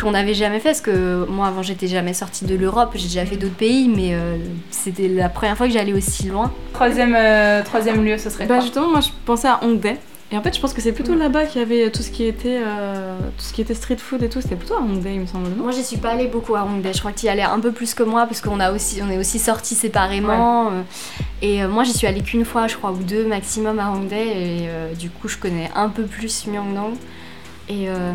[0.02, 3.26] qu'on n'avait jamais fait parce que moi avant j'étais jamais sortie de l'Europe, j'ai déjà
[3.28, 4.38] fait d'autres pays mais euh,
[4.71, 6.52] c'était la première fois que j'allais aussi loin.
[6.73, 8.63] Troisième, euh, troisième lieu, ce serait Bah quoi?
[8.63, 9.97] justement, moi je pensais à Hongdae.
[10.34, 12.26] Et en fait, je pense que c'est plutôt là-bas qu'il y avait tout ce qui
[12.26, 14.41] était, euh, tout ce qui était street food et tout.
[14.41, 15.48] C'était plutôt à Hongdae, il me semble.
[15.56, 17.60] Moi j'y suis pas allée beaucoup à Hongdae, je crois que tu y allais un
[17.60, 20.72] peu plus que moi parce qu'on a aussi, on est aussi sortis séparément.
[20.72, 20.82] euh,
[21.43, 24.15] et euh, moi j'y suis allée qu'une fois je crois ou deux maximum à Hongdae
[24.15, 26.96] et euh, du coup je connais un peu plus Myeongdong.
[27.69, 28.12] Et euh,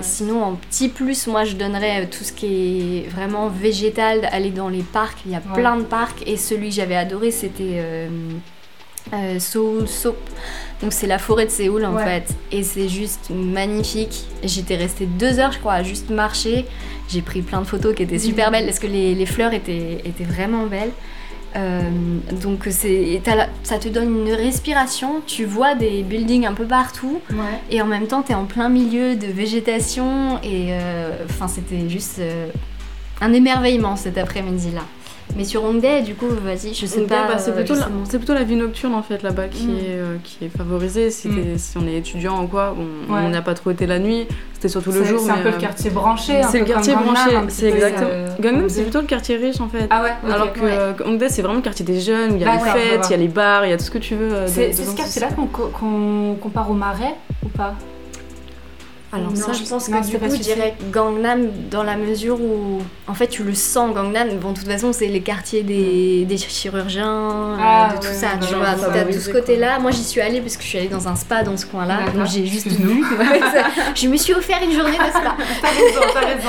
[0.00, 4.68] sinon en petit plus, moi je donnerais tout ce qui est vraiment végétal, aller dans
[4.70, 5.52] les parcs, il y a Ouais.
[5.60, 8.08] plein de parcs et celui que j'avais adoré c'était euh,
[9.12, 10.16] euh, Seoul Soap.
[10.82, 12.04] Donc c'est la forêt de Séoul en Ouais.
[12.04, 12.34] fait.
[12.52, 14.24] Et c'est juste magnifique.
[14.44, 16.64] J'étais restée deux heures je crois à juste marcher.
[17.08, 20.02] J'ai pris plein de photos qui étaient super belles parce que les, les fleurs étaient,
[20.04, 20.92] étaient vraiment belles.
[21.56, 21.80] Euh,
[22.42, 23.22] donc c'est,
[23.62, 27.36] ça te donne une respiration, tu vois des buildings un peu partout Ouais.
[27.70, 32.18] et en même temps t'es en plein milieu de végétation et euh, enfin c'était juste
[32.18, 32.48] euh,
[33.22, 34.82] un émerveillement cet après-midi là.
[35.36, 37.28] Mais sur Hongdae du coup vas-y je sais Hongdae, pas.
[37.28, 38.00] bah, c'est euh, plutôt, la, justement.
[38.08, 39.70] c'est plutôt la vie nocturne en fait là-bas qui, Mm.
[39.78, 41.10] est, euh, qui est favorisée.
[41.10, 41.58] Si, Mm.
[41.58, 42.74] si on est étudiant ou quoi,
[43.08, 43.28] on Ouais.
[43.28, 45.20] n'a pas trop été la nuit, c'était surtout le C'est jour.
[45.20, 46.40] c'est un mais, peu le euh, quartier branché.
[46.40, 48.08] un C'est le quartier branché, c'est exactement.
[48.10, 49.86] euh, Gangnam, c'est plutôt le quartier riche en fait.
[49.90, 50.12] Ah ouais.
[50.32, 50.70] Alors que ouais.
[50.72, 53.06] euh, Hongdae, c'est vraiment le quartier des jeunes, il y a les D'accord, je fêtes,
[53.08, 54.32] il y a les bars, il y a tout ce que tu veux.
[54.32, 57.14] euh, C'est ce quartier-là qu'on compare au marais
[57.44, 57.74] ou pas?
[59.10, 62.82] Alors Non, ça, je pense que du coup, je dirais Gangnam dans la mesure où,
[63.06, 64.28] en fait, tu le sens Gangnam.
[64.40, 68.12] Bon, de toute façon, c'est les quartiers des, des chirurgiens, euh, Ah, de tout ouais,
[68.14, 68.26] ça.
[68.26, 69.78] ouais, tu vois, t'as ouais, tout ce côté-là.
[69.78, 72.00] Moi, j'y suis allée parce que je suis allée dans un spa dans ce coin-là,
[72.14, 73.02] donc j'ai juste vu.
[73.94, 75.36] je me suis offert une journée de spa.
[75.62, 76.48] T'as raison, t'as raison.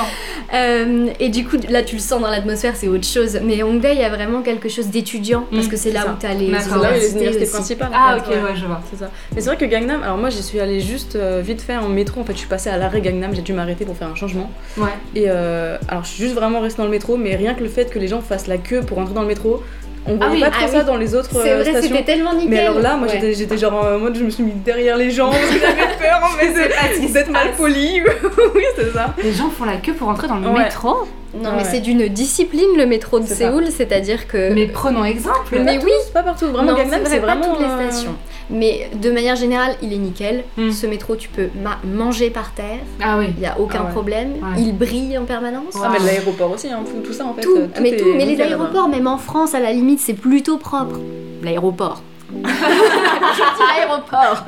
[0.52, 3.38] Euh, et du coup, là, tu le sens dans l'atmosphère, c'est autre chose.
[3.42, 6.08] Mais Hongdae, il y a vraiment quelque chose d'étudiant parce Mm, que c'est là c'est
[6.08, 6.18] où ça.
[6.20, 7.90] t'as les universités principales.
[7.94, 8.80] Ah ok, ouais, je vois.
[8.90, 9.10] C'est ça.
[9.34, 11.88] Mais c'est vrai que Gangnam, alors moi j'y suis allée juste euh, vite fait en
[11.88, 12.20] métro.
[12.20, 14.50] En fait, je passée à l'arrêt Gangnam, j'ai dû m'arrêter pour faire un changement.
[14.76, 14.90] Ouais.
[15.14, 17.70] Et euh, alors, je suis juste vraiment restée dans le métro, mais rien que le
[17.70, 19.62] fait que les gens fassent la queue pour entrer dans le métro,
[20.06, 20.84] on voyait oui, pas trop ah ça oui.
[20.86, 21.82] dans les autres C'est euh, vrai, stations.
[21.90, 22.48] c'était tellement nickel.
[22.50, 23.14] Mais alors là, moi Ouais.
[23.14, 25.96] j'étais- j'étais genre en mode, je me suis mis derrière les gens parce que j'avais
[25.98, 26.48] peur, mais
[27.06, 28.00] c'est d'être mal poli.
[28.54, 29.14] oui, c'est ça.
[29.22, 30.64] Les gens font la queue pour entrer dans le Ouais.
[30.64, 31.06] métro?
[31.34, 31.56] Non, Ouais.
[31.58, 33.26] mais c'est d'une discipline le métro de.
[33.26, 34.52] Séoul, c'est-à-dire que.
[34.52, 35.58] Mais prenons exemple.
[35.64, 37.54] Mais oui, C'est pas partout, vraiment Gangnam, c'est vraiment.
[37.54, 38.14] toutes les euh, stations.
[38.50, 40.42] Mais de manière générale, il est nickel.
[40.56, 40.72] Mm.
[40.72, 42.78] Ce métro, tu peux ma- manger par terre.
[43.00, 43.26] Ah oui.
[43.36, 43.92] Il n'y a aucun Ah ouais.
[43.92, 44.30] problème.
[44.42, 44.60] Ouais.
[44.60, 45.74] Il brille en permanence.
[45.80, 47.42] Ah, mais l'aéroport aussi, hein, tout, tout ça en fait.
[47.42, 48.50] Tout, euh, mais est tout, mais les là-bas.
[48.50, 50.98] aéroports, même en France, à la limite, c'est plutôt propre.
[51.44, 52.02] L'aéroport.
[53.76, 54.44] Aéroport.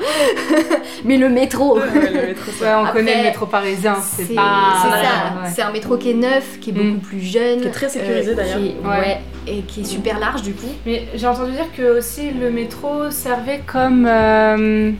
[1.03, 1.77] mais le métro.
[1.77, 2.51] Ouais, le métro.
[2.61, 4.73] Ouais, on Après, connaît le métro parisien, c'est pas.
[4.81, 5.49] c'est Ouais, ça, ouais.
[5.53, 6.93] c'est un métro qui est neuf, qui est Mm.
[6.93, 8.57] beaucoup plus jeune, Qui est très sécurisé, d'ailleurs.
[8.57, 8.99] qui est- Ouais.
[8.99, 10.67] ouais, et qui est super large du coup.
[10.85, 14.05] Mais j'ai entendu dire que aussi le métro servait comme.
[14.09, 14.91] euh,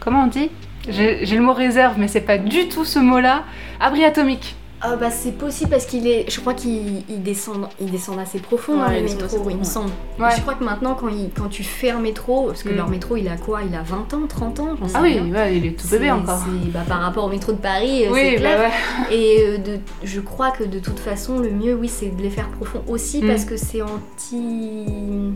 [0.00, 0.50] comment on dit?
[0.88, 3.42] J'ai j'ai le mot réserve, mais c'est pas du tout ce mot-là.
[3.80, 4.54] Abri atomique.
[4.80, 8.38] Ah bah c'est possible parce qu'il est, je crois qu'il il descend, il descend assez
[8.38, 9.90] profond dans le métro, il me profond, semble.
[10.20, 10.28] Ouais.
[10.36, 12.76] Je crois que maintenant quand, il- quand tu fais un métro, parce que Mm.
[12.76, 13.62] leur métro il a quoi?
[13.68, 16.12] Il a 20 ans, 30 ans, j'en sais Ah oui, ouais, il est tout bébé
[16.12, 16.44] encore.
[16.72, 18.58] bah, par rapport au métro de Paris, euh, c'est Oui, clair.
[18.58, 19.16] bah ouais.
[19.16, 22.30] Et euh, de, je crois que de toute façon, le mieux, oui, c'est de les
[22.30, 23.26] faire profonds aussi Mm.
[23.28, 25.32] parce que c'est anti.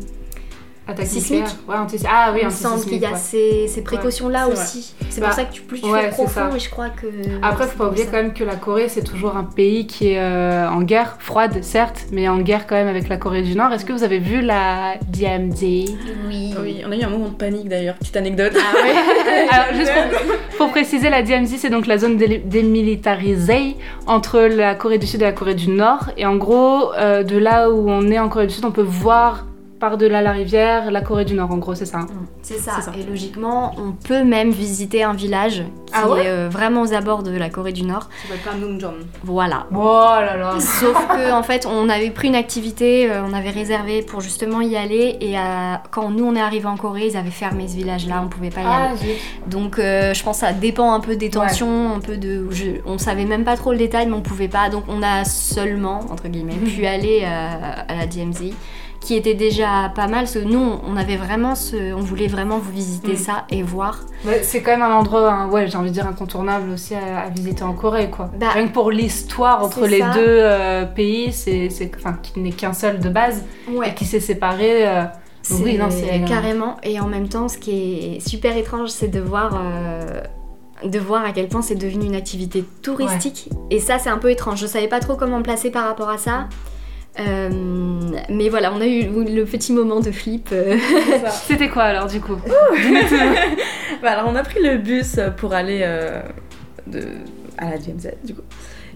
[0.93, 1.45] Attaque Sismique.
[1.69, 1.75] Ouais,
[2.09, 3.17] Ah oui, Il me semble qu'il y a ouais.
[3.17, 4.95] ces, ces précautions-là aussi.
[5.11, 6.57] C'est Bah, pour ça que tu, plus tu ouais, fais profond, ça.
[6.57, 7.07] et je crois que.
[7.43, 8.11] Après, faut pas oublier ça.
[8.11, 11.63] quand même que la Corée, c'est toujours un pays qui est euh, en guerre, froide
[11.63, 13.73] certes, mais en guerre quand même avec la Corée du Nord.
[13.73, 15.63] Est-ce que vous avez vu la DMZ
[16.29, 16.55] Oui.
[16.63, 18.53] Oui, on a eu un moment de panique d'ailleurs, petite anecdote.
[19.51, 23.77] Alors, juste pour, pour préciser, la DMZ, c'est donc la zone dé- démilitarisée
[24.07, 26.11] entre la Corée du Sud et la Corée du Nord.
[26.17, 28.83] Et en gros, euh, de là où on est en Corée du Sud, on peut
[28.83, 29.47] voir
[29.83, 31.51] par-delà la rivière la Corée du Nord.
[31.51, 32.07] En gros, c'est ça.
[32.41, 32.75] C'est ça.
[32.77, 32.93] C'est ça.
[32.97, 36.95] Et logiquement, on peut même visiter un village qui Ah ouais est euh, vraiment aux
[36.95, 38.05] abords de la Corée du Nord.
[38.05, 38.95] Ça s'appelle Panmunjom.
[39.25, 39.67] Voilà.
[39.75, 43.51] Oh là là Sauf que en fait, on avait pris une activité, euh, on avait
[43.51, 47.17] réservé pour justement y aller, et euh, quand nous on est arrivé en Corée, ils
[47.17, 49.19] avaient fermé ce village-là, on pouvait pas y aller.
[49.49, 52.67] Donc euh, je pense que ça dépend un peu des tensions, un peu de, je,
[52.87, 54.69] on savait même pas trop le détail, mais on pouvait pas.
[54.71, 58.53] Donc on a seulement entre guillemets pu aller euh, à la DMZ
[59.03, 62.59] qui était déjà pas mal parce que nous on avait vraiment ce on voulait vraiment
[62.59, 63.17] vous visiter Mm.
[63.17, 64.01] ça et voir
[64.43, 67.29] c'est quand même un endroit, hein, ouais, j'ai envie de dire incontournable aussi à, à
[67.29, 68.31] visiter en Corée, quoi.
[68.39, 70.13] Bah, Rien que pour l'histoire entre les ça.
[70.15, 73.45] deux euh, pays, c'est, enfin, qui n'est qu'un seul de base
[73.85, 74.87] et qui s'est séparé.
[74.89, 75.05] euh,
[75.65, 76.77] oui, non, c'est carrément.
[76.85, 77.73] Et en même temps, ce qui
[78.17, 80.21] est super étrange, c'est de voir, euh,
[80.85, 83.49] de voir à quel point c'est devenu une activité touristique.
[83.71, 84.61] Et ça, c'est un peu étrange.
[84.61, 86.49] Je savais pas trop comment me placer par rapport à ça.
[87.21, 87.51] Euh,
[88.31, 90.49] mais voilà, on a eu le petit moment de flip.
[90.53, 90.79] euh.
[91.47, 92.37] C'était quoi alors du coup?
[94.03, 96.23] Bah, alors on a pris le bus pour aller euh,
[96.89, 97.03] de...
[97.59, 98.43] à la GMZ du coup.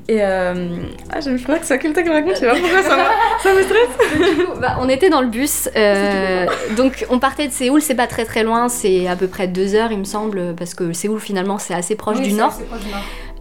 [0.09, 0.79] Et euh...
[1.13, 2.97] ah, je crois que c'est quelqu'un qui me raconte, je sais pas pourquoi ça,
[3.43, 4.47] ça me stresse.
[4.61, 8.25] Bah, on était dans le bus, euh, donc on partait de Séoul, c'est pas très
[8.25, 11.59] très loin, c'est à peu près deux heures il me semble, parce que Séoul finalement
[11.59, 12.59] c'est assez proche du nord.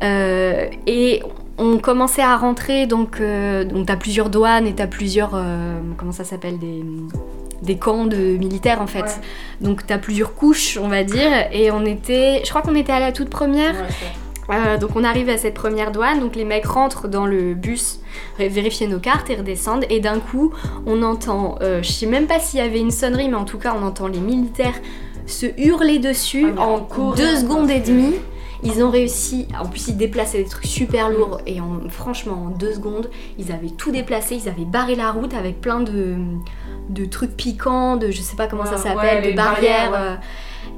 [0.04, 1.22] Euh, et
[1.58, 6.12] on commençait à rentrer, donc, euh, donc t'as plusieurs douanes et t'as plusieurs, euh, comment
[6.12, 6.84] ça s'appelle, des,
[7.62, 9.02] des camps de militaires en fait.
[9.02, 9.22] Ouais.
[9.62, 13.00] Donc t'as plusieurs couches, on va dire, et on était, je crois qu'on était à
[13.00, 13.76] la toute première.
[14.52, 18.00] Euh, donc on arrive à cette première douane, donc les mecs rentrent dans le bus,
[18.38, 20.54] vérifier nos cartes et redescendent, et d'un coup
[20.86, 23.76] on entend, je sais même pas s'il y avait une sonnerie, mais en tout cas
[23.76, 24.76] on entend les militaires
[25.26, 28.16] se hurler dessus Ah, en deux secondes et demie.
[28.64, 32.50] Ils ont réussi, en plus ils déplaçaient des trucs super lourds et en, franchement en
[32.50, 36.16] deux secondes ils avaient tout déplacé, ils avaient barré la route avec plein de,
[36.90, 39.92] de trucs piquants, de je sais pas comment ça Ouais, s'appelle, ouais, de barrières.
[39.92, 39.98] barrières, ouais.
[39.98, 40.16] euh,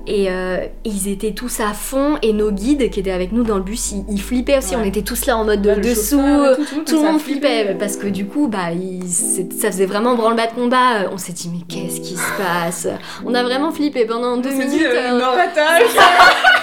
[0.06, 3.56] et euh, ils étaient tous à fond et nos guides qui étaient avec nous dans
[3.58, 4.76] le bus, ils, ils flippaient aussi.
[4.76, 6.18] On était tous là en mode de dessous.
[6.56, 7.60] tout, Tout, tout le monde flippait.
[7.66, 8.68] flippait parce que du coup, bah,
[9.06, 11.04] ça faisait vraiment branle-bas de combat.
[11.04, 12.88] Euh, On s'est dit mais qu'est-ce qui se passe?
[13.26, 14.70] On a vraiment flippé pendant deux minutes.
[14.72, 15.26] dit, euh, euh, non,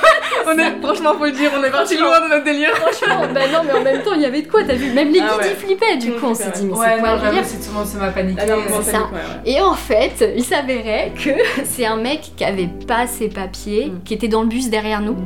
[0.47, 2.71] on est, Franchement, faut le dire, on est parti loin de notre délire.
[2.77, 4.93] Franchement, bah non, mais en même temps, il y avait de quoi, t'as vu?
[4.93, 5.51] Même les guides, Ah ouais.
[5.51, 7.43] ils flippaient, du coup, on s'est dit, mais Ouais, c'est quoi le délire?
[7.43, 8.41] tout le monde se m'a paniqué.
[8.43, 8.99] Ah non, on c'est panique, ça.
[8.99, 9.53] ouais, ouais.
[9.53, 11.31] Et en fait, il s'avérait que
[11.65, 14.03] c'est un mec qui avait pas ses papiers, Mm.
[14.05, 15.17] qui était dans le bus derrière nous,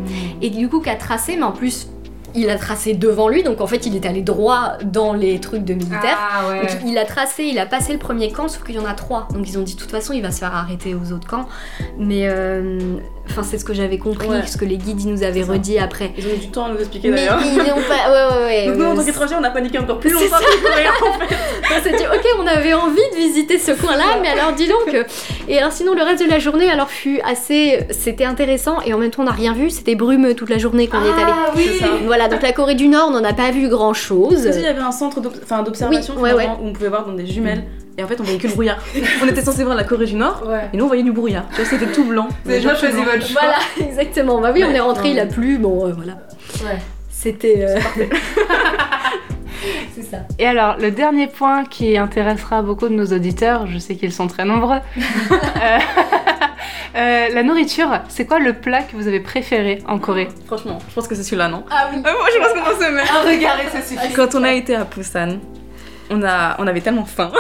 [0.42, 1.88] et du coup qui a tracé, mais en plus,
[2.35, 5.64] il a tracé devant lui, donc en fait, il est allé droit dans les trucs
[5.64, 6.18] de militaires.
[6.18, 6.61] Ah ouais.
[6.61, 8.92] Donc il a tracé, il a passé le premier camp, sauf qu'il y en a
[8.92, 9.26] trois.
[9.33, 11.48] Donc ils ont dit de toute façon il va se faire arrêter aux autres camps.
[11.98, 12.78] Mais euh,
[13.30, 14.46] enfin c'est ce que j'avais compris, Ouais.
[14.46, 16.12] ce que les guides nous avaient redit après.
[16.18, 17.40] Ils ont eu du temps à nous expliquer Mais d'ailleurs.
[17.44, 18.10] ils n'ont pas.
[18.10, 18.66] Ouais ouais ouais.
[18.68, 20.38] Donc nous, en tant qu'étrangers, on a paniqué encore plus longtemps ça.
[20.38, 21.34] que les Coréens, en fait.
[21.78, 24.96] on s'est dit ok on avait envie de visiter ce coin-là, mais alors dis donc.
[25.48, 28.98] Et alors sinon le reste de la journée alors fut assez, c'était intéressant et en
[28.98, 31.12] même temps on n'a rien vu, c'était brumeux toute la journée quand on y est
[31.12, 31.22] allé.
[31.32, 31.80] Ah oui.
[32.06, 34.50] Voilà donc la Corée du Nord on n'en a pas vu grand chose.
[34.50, 37.12] Si, il y avait un centre d'observation Oui, ouais, finalement, où on pouvait voir dans
[37.14, 37.64] des jumelles?
[37.98, 38.78] Et en fait, on voyait que le brouillard.
[39.22, 40.44] on était censé voir la Corée du Nord.
[40.46, 40.70] Ouais.
[40.72, 41.46] Et nous, on voyait du brouillard.
[41.50, 42.28] Tu vois, c'était tout blanc.
[42.44, 43.40] Vous avez déjà choisi votre choix.
[43.42, 43.58] Voilà
[43.90, 44.40] exactement.
[44.40, 46.12] Bah oui on est rentré il a plu bon euh, voilà.
[46.62, 46.78] Ouais.
[47.11, 47.64] C'était.
[47.66, 47.80] euh,
[49.96, 50.18] c'est ça.
[50.38, 54.28] Et alors, le dernier point qui intéressera beaucoup de nos auditeurs, je sais qu'ils sont
[54.28, 54.78] très nombreux,
[55.32, 55.78] euh,
[56.94, 60.28] euh, la nourriture, c'est quoi le plat que vous avez préféré en Corée?
[60.46, 61.64] Franchement, je pense que c'est celui-là, non?
[61.68, 61.98] Ah oui.
[62.00, 63.00] Moi, je pense qu'on se met.
[63.00, 64.12] Un regard et ça suffit.
[64.14, 65.38] Quand on a été à Busan,
[66.11, 67.30] on, a, on avait tellement faim.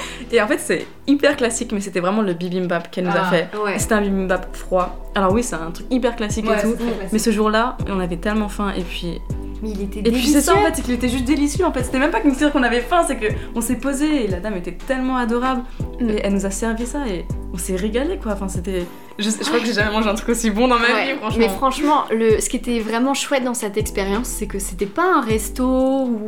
[0.32, 3.30] et en fait, c'est hyper classique, mais c'était vraiment le bibimbap qu'elle nous a Ah,
[3.30, 3.48] fait.
[3.64, 3.78] Ouais.
[3.78, 5.10] C'était un bibimbap froid.
[5.14, 6.76] Alors oui, c'est un truc hyper classique Ouais, et tout.
[7.12, 9.20] Mais ce jour-là, on avait tellement faim et puis
[9.62, 10.70] Mais il était Et puis c'est ça en délicieux.
[10.70, 11.82] fait, c'est qu'il était juste délicieux en fait.
[11.82, 14.28] C'était même pas que nous dire qu'on avait faim, c'est que on s'est posé et
[14.28, 15.62] la dame était tellement adorable.
[16.00, 16.10] Mm.
[16.10, 18.32] Et elle nous a servi ça et on s'est régalé quoi.
[18.32, 18.84] Enfin c'était.
[19.18, 21.18] Je, je crois que j'ai jamais mangé un truc aussi bon dans ma Ouais, vie,
[21.18, 21.38] franchement.
[21.38, 25.16] Mais franchement, le, ce qui était vraiment chouette dans cette expérience, c'est que c'était pas
[25.16, 26.20] un resto où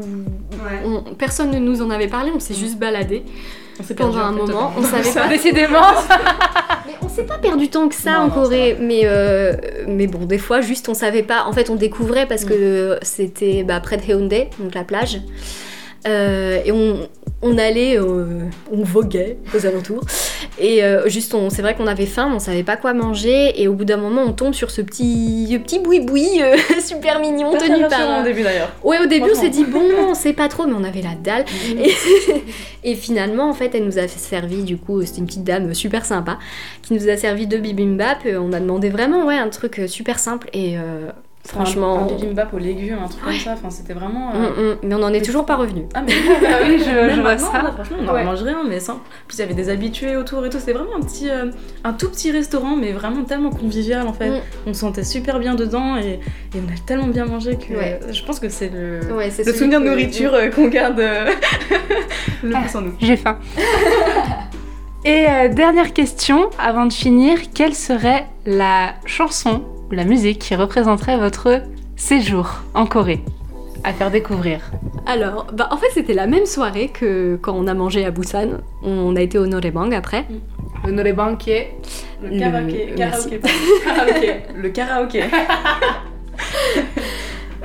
[0.64, 0.82] Ouais.
[0.84, 3.22] on- personne ne nous en avait parlé, on s'est juste baladé
[3.80, 4.72] on s'est perdu, pendant un moment.
[4.76, 5.28] On savait pas.
[5.28, 5.80] Décidément
[6.86, 9.54] Mais on s'est pas perdu tant que ça Non, en non, Corée, mais, euh,
[9.86, 11.44] mais bon, des fois, juste on savait pas.
[11.46, 15.20] En fait, on découvrait parce que c'était bah, près de Haeundae, donc la plage.
[16.06, 17.08] Euh, et on,
[17.42, 20.04] on allait, euh, on voguait aux alentours.
[20.58, 23.60] Et euh, juste, c'est vrai qu'on avait faim, on savait pas quoi manger.
[23.62, 27.52] Et au bout d'un moment, on tombe sur ce petit, petit boui-boui euh, super mignon
[27.52, 28.00] Pas tenu par.
[28.00, 28.70] un- au début d'ailleurs.
[28.84, 31.14] Ouais, au début, on s'est dit bon, on sait pas trop, mais on avait la
[31.14, 31.44] dalle.
[31.78, 31.94] Et,
[32.92, 36.04] et finalement, en fait, elle nous a servi, du coup, c'était une petite dame super
[36.04, 36.38] sympa,
[36.82, 38.18] qui nous a servi de bibimbap.
[38.26, 40.48] Euh, On a demandé vraiment, ouais, un truc euh, super simple.
[40.52, 41.08] Et euh,
[41.46, 41.98] franchement.
[41.98, 43.52] Un, un bibimbap aux légumes, un truc comme ça.
[43.54, 44.30] Enfin, c'était vraiment.
[44.32, 45.86] mm, euh, mm, mais on en est toujours pas revenu.
[45.94, 46.12] Ah mais
[46.46, 47.62] Ah oui, je, Même je vois ça.
[47.62, 48.20] là, franchement, on Ouais.
[48.20, 49.00] en mange rien, mais simple.
[49.00, 50.58] En plus, il y avait des habitués autour et tout.
[50.58, 51.50] C'était vraiment un petit, euh,
[51.84, 54.30] un tout petit restaurant, mais vraiment tellement convivial en fait.
[54.30, 54.40] Mm.
[54.66, 56.20] On se sentait super bien dedans et, et
[56.56, 58.00] on a tellement bien mangé que Ouais.
[58.02, 61.30] euh, je pense que c'est le, le souvenir de nourriture euh, qu'on garde euh,
[62.42, 62.92] le plus en nous.
[63.00, 63.38] J'ai faim.
[65.04, 71.18] Et euh, dernière question, avant de finir, quelle serait la chanson la musique qui représenterait
[71.18, 71.62] votre
[71.96, 73.20] séjour en Corée
[73.82, 74.60] à faire découvrir
[75.06, 78.58] Alors, bah, en fait, c'était la même soirée que quand on a mangé à Busan.
[78.82, 80.26] On a été au Norebang après.
[80.84, 81.74] Le noreban qui est
[82.22, 83.30] Le Le- karaoké, merci.
[83.30, 83.40] karaoké,
[83.84, 85.22] karaoké, le karaoké.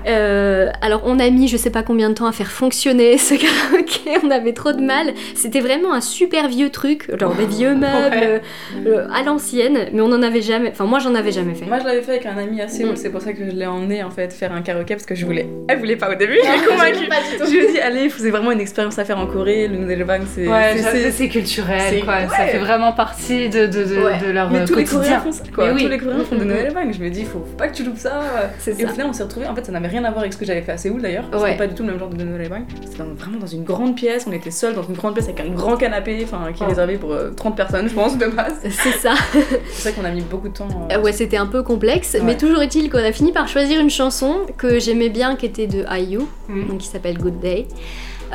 [0.07, 3.33] Euh, alors, on a mis je sais pas combien de temps à faire fonctionner ce
[3.35, 4.25] karaoké.
[4.25, 5.13] On avait trop de mal.
[5.35, 8.41] C'était vraiment un super vieux truc, genre des vieux meubles Ouais.
[8.87, 10.69] euh, à l'ancienne, mais on en avait jamais.
[10.71, 11.65] Enfin, moi, j'en avais jamais fait.
[11.65, 12.95] Moi, je l'avais fait avec un ami Séoul, Mm.
[12.97, 15.25] c'est pour ça que je l'ai emmené en fait faire un karaoké parce que je
[15.25, 15.47] voulais.
[15.67, 17.09] Elle voulait pas au début, je l'ai convaincue.
[17.45, 19.67] Je lui ai dit, allez, c'est vraiment une expérience à faire en Corée.
[19.67, 20.47] Le Nouvelle Bang, c'est.
[20.47, 22.27] Ouais, c'est- c'est c'est- c'est culturel, c'est- quoi.
[22.29, 24.19] Ça fait vraiment partie de, de, de, Ouais.
[24.25, 24.83] de leur Mais euh, tous les.
[24.85, 25.67] Coréens font ça, quoi.
[25.67, 25.83] Mais oui.
[25.83, 26.51] Tous les Coréens font des Mhm.
[26.51, 26.93] Noël Bang.
[26.97, 28.21] Je me dis, faut, faut pas que tu loupes ça.
[28.59, 28.93] C'est Et au ça.
[28.93, 29.47] final, on s'est retrouvés.
[29.47, 31.25] En fait, ça n'avait rien à voir avec ce que j'avais fait à Séoul d'ailleurs.
[31.33, 31.39] Ouais.
[31.39, 32.49] C'était pas du tout le même genre de Noël.
[32.85, 34.25] C'était vraiment dans une grande pièce.
[34.27, 36.69] On était seuls dans une grande pièce avec un grand canapé, enfin, qui est Oh.
[36.69, 38.55] réservé pour euh, 30 personnes, je pense, de base.
[38.69, 39.13] C'est ça.
[39.71, 40.67] C'est vrai qu'on a mis beaucoup de temps.
[40.91, 42.21] euh, Euh, Ouais, c'était un peu complexe, Ouais.
[42.25, 45.67] mais toujours est-il qu'on a fini par choisir une chanson que j'aimais bien, qui était
[45.67, 46.67] de IU, Mm.
[46.67, 47.67] donc qui s'appelle Good Day.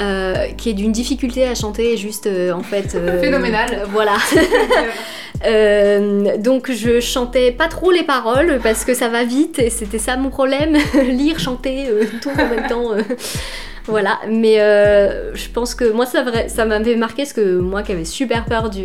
[0.01, 3.85] Euh, qui est d'une difficulté à chanter juste euh, en fait euh, Phénoménal.
[3.91, 4.17] voilà
[5.47, 9.99] Euh, donc je chantais pas trop les paroles parce que ça va vite et c'était
[9.99, 11.87] ça mon problème lire chanter
[12.21, 12.91] tout en même temps.
[13.87, 17.93] Voilà mais euh, je pense que moi ça, ça m'avait marqué parce que moi qui
[17.93, 18.85] avais super peur du,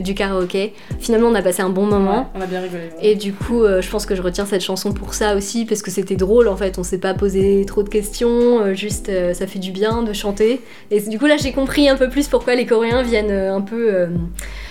[0.00, 2.82] du karaoké finalement on a passé un bon moment ouais, on a bien rigolé.
[2.84, 3.06] ouais.
[3.10, 5.82] et du coup, euh, je pense que je retiens cette chanson pour ça aussi, parce
[5.82, 9.46] que c'était drôle en fait, on s'est pas posé trop de questions, euh, juste ça
[9.46, 10.60] fait du bien de chanter.
[10.90, 14.08] Et du coup, là, j'ai compris un peu plus pourquoi les Coréens viennent un peu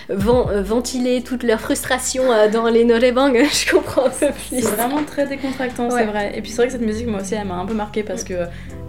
[0.10, 3.34] ven- ventiler toute leur frustration dans les norebang.
[3.51, 4.62] je comprends un peu plus.
[4.62, 5.99] C'est vraiment très décontractant, Ouais.
[6.01, 6.34] c'est vrai.
[6.38, 8.23] Et puis c'est vrai que cette musique, moi aussi, elle m'a un peu marquée parce
[8.23, 8.34] que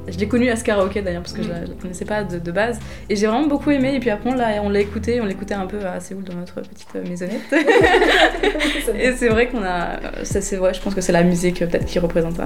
[0.08, 2.24] je l'ai connue à ce karaoké d'ailleurs, parce que je, la, je la connaissais pas
[2.24, 2.78] de, de base.
[3.08, 3.94] Et j'ai vraiment beaucoup aimé.
[3.94, 6.34] Et puis après, on l'a, on l'a écouté, on l'écoutait un peu à Séoul dans
[6.34, 7.40] notre petite euh, maisonnette.
[8.94, 10.24] et c'est vrai qu'on a.
[10.24, 12.44] Ça, c'est vrai, je pense que c'est la musique euh, peut-être qui représente euh,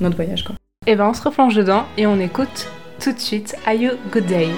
[0.00, 0.56] notre voyage, quoi.
[0.86, 2.68] Et ben on se replonge dedans et on écoute
[3.00, 4.48] tout de suite Ayo Good Day.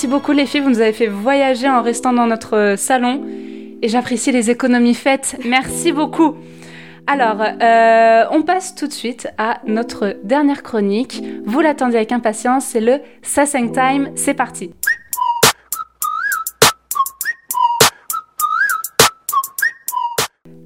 [0.00, 3.22] Merci beaucoup les filles, vous nous avez fait voyager en restant dans notre euh, salon.
[3.82, 5.38] Et j'apprécie les économies faites.
[5.44, 6.36] Merci beaucoup.
[7.06, 11.22] Alors, euh, on passe tout de suite à notre dernière chronique.
[11.44, 14.10] Vous l'attendiez avec impatience, c'est le Sasseng Time.
[14.14, 14.72] C'est parti.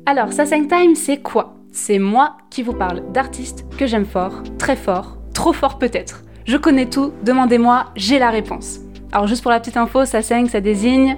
[0.07, 1.57] Alors, Sasseng Time, c'est quoi?
[1.72, 6.22] C'est moi qui vous parle d'artistes que j'aime fort, très fort, trop fort peut-être.
[6.45, 8.84] Je connais tout, demandez-moi, j'ai la réponse.
[9.15, 11.17] Alors, juste pour la petite info, Sasseng, ça désigne.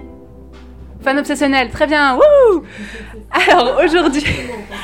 [1.03, 2.63] Fan obsessionnel, très bien, wouh
[3.49, 4.23] Alors aujourd'hui.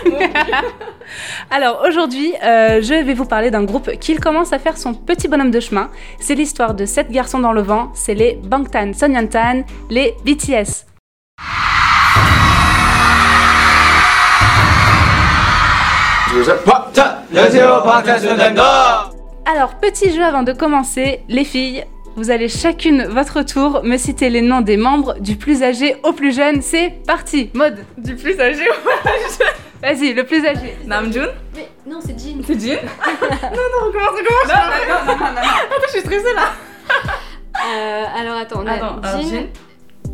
[1.51, 5.29] Alors aujourd'hui, euh, je vais vous parler d'un groupe qui commence à faire son petit
[5.29, 5.91] bonhomme de chemin.
[6.21, 10.87] C'est l'histoire de sept garçons dans le vent, c'est les Bangtan Sonyeontan, les BTS.
[19.45, 21.85] Alors, petit jeu avant de commencer, les filles,
[22.17, 26.13] vous allez chacune votre tour me citer les noms des membres du plus âgé au
[26.13, 26.61] plus jeune.
[26.63, 27.79] C'est parti, mode.
[27.99, 30.77] Du plus âgé au Vas-y, le plus âgé.
[30.87, 32.41] Namjoon Mais non, c'est Jean.
[32.47, 36.35] C'est Jin Non, non, recommence, recommence Non, non, non, non, non, Attends, je suis stressée
[36.35, 36.53] là
[37.67, 39.47] Euh, alors attends, on a Attends, alors, Jin, Jin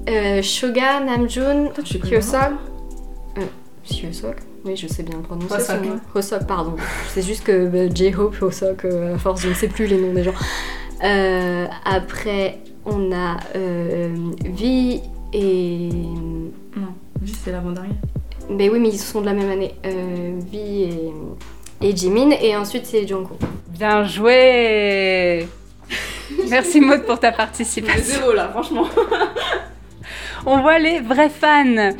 [0.08, 2.40] euh, Suga, Namjoon, Toi, tu connais Hyosok.
[3.38, 3.42] Euh,
[3.90, 5.66] Hyosok Oui, je sais bien prononcer Hosok.
[5.66, 6.00] son nom.
[6.14, 6.76] Hosok, pardon.
[7.12, 10.14] C'est juste que bah, J-Hope, Hosok, euh, à force, je ne sais plus les noms
[10.14, 10.34] des gens.
[11.02, 15.00] Euh, après, on a euh, Vi
[15.32, 15.88] et.
[16.76, 17.94] Non, Vi, c'est l'avant-dernier.
[18.50, 19.74] Ben oui, mais ils sont de la même année.
[19.86, 21.12] Euh, Vi et,
[21.82, 22.30] et Jimin.
[22.40, 23.38] Et ensuite, c'est Jungkook.
[23.68, 25.46] Bien joué
[26.50, 28.02] Merci Maud pour ta participation.
[28.02, 28.86] zéro là, franchement.
[30.46, 31.92] On voit les vrais fans.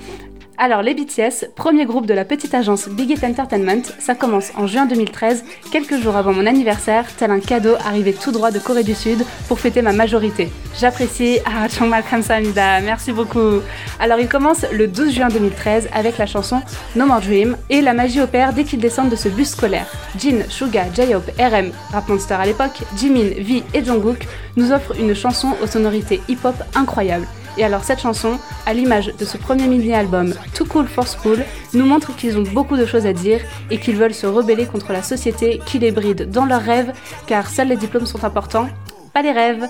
[0.57, 4.67] Alors les BTS, premier groupe de la petite agence Big Hit Entertainment, ça commence en
[4.67, 8.84] juin 2013, quelques jours avant mon anniversaire, tel un cadeau arrivé tout droit de Corée
[8.84, 10.49] du Sud pour fêter ma majorité.
[10.79, 11.39] J'apprécie.
[11.45, 12.81] Ah, 정말 감사합니다.
[12.81, 13.61] Merci beaucoup.
[13.99, 16.61] Alors il commence le 12 juin 2013 avec la chanson
[16.95, 19.88] No More Dream et la magie opère dès qu'ils descendent de ce bus scolaire.
[20.17, 25.13] Jin, Suga, J-Hope, RM, Rap Monster à l'époque, Jimin, V et Jungkook nous offrent une
[25.15, 27.27] chanson aux sonorités hip-hop incroyables.
[27.59, 31.44] Et alors cette chanson, à l'image de ce premier mini-album Too Cool for School,
[31.74, 33.40] nous montre qu'ils ont beaucoup de choses à dire
[33.70, 36.92] et qu'ils veulent se rebeller contre la société qui les bride dans leurs rêves,
[37.26, 38.68] car seuls les diplômes sont importants,
[39.12, 39.66] pas les rêves.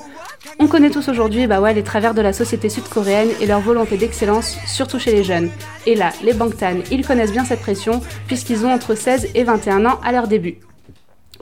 [0.59, 3.97] On connaît tous aujourd'hui bah ouais, les travers de la société sud-coréenne et leur volonté
[3.97, 5.51] d'excellence, surtout chez les jeunes.
[5.87, 9.87] Et là, les Bangtan, ils connaissent bien cette pression puisqu'ils ont entre 16 et 21
[9.87, 10.59] ans à leur début.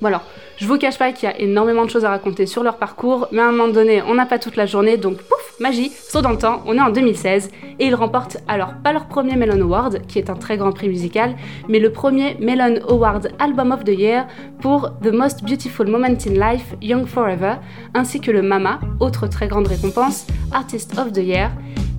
[0.03, 0.25] Bon alors,
[0.59, 3.29] je vous cache pas qu'il y a énormément de choses à raconter sur leur parcours,
[3.33, 6.21] mais à un moment donné, on n'a pas toute la journée, donc pouf, magie, saut
[6.21, 9.63] dans le temps, on est en 2016, et ils remportent alors pas leur premier Melon
[9.63, 11.35] Award, qui est un très grand prix musical,
[11.71, 14.27] mais le premier Melon Award Album of the Year
[14.61, 17.55] pour The Most Beautiful Moment in Life, Young Forever,
[17.95, 21.51] ainsi que le MAMA, autre très grande récompense, Artist of the Year,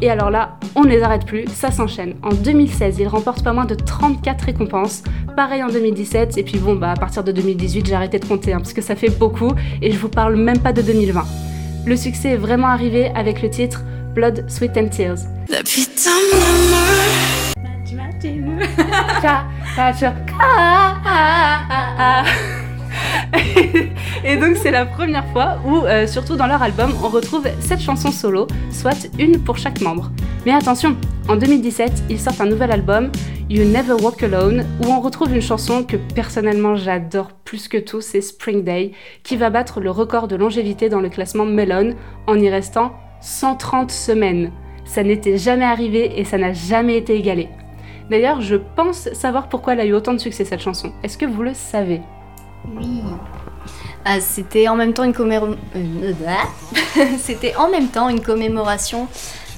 [0.02, 2.16] et alors là, on ne les arrête plus, ça s'enchaîne.
[2.24, 5.04] En 2016, ils remportent pas moins de 34 récompenses.
[5.36, 8.54] Pareil en 2017, et puis bon, bah à partir de 2018, j'ai arrêté de compter,
[8.54, 11.24] hein, parce que ça fait beaucoup, et je vous parle même pas de 2020.
[11.86, 13.84] Le succès est vraiment arrivé avec le titre
[14.14, 15.20] Blood, Sweat and Tears.
[22.00, 22.24] Ah.
[24.24, 27.80] Et donc c'est la première fois où, euh, surtout dans leur album, on retrouve cette
[27.80, 30.12] chanson solo, soit une pour chaque membre.
[30.46, 30.96] Mais attention,
[31.28, 33.12] en 2017, ils sortent un nouvel album,
[33.50, 38.02] You Never Walk Alone, où on retrouve une chanson que personnellement j'adore plus que tout,
[38.02, 38.92] c'est Spring Day,
[39.24, 41.96] qui va battre le record de longévité dans le classement Melon
[42.28, 44.52] en y restant 130 semaines.
[44.86, 47.50] Ça n'était jamais arrivé et ça n'a jamais été égalé.
[48.10, 50.94] D'ailleurs, je pense savoir pourquoi elle a eu autant de succès cette chanson.
[51.04, 52.02] Est-ce que vous le savez?
[52.76, 53.02] Oui.
[54.06, 55.58] Ah, c'était en même temps une commémoration.
[57.20, 59.08] c'était en même temps une commémoration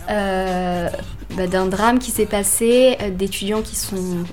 [0.09, 0.89] euh,
[1.35, 4.25] bah, d'un drame qui s'est passé, euh, d'étudiants qui sont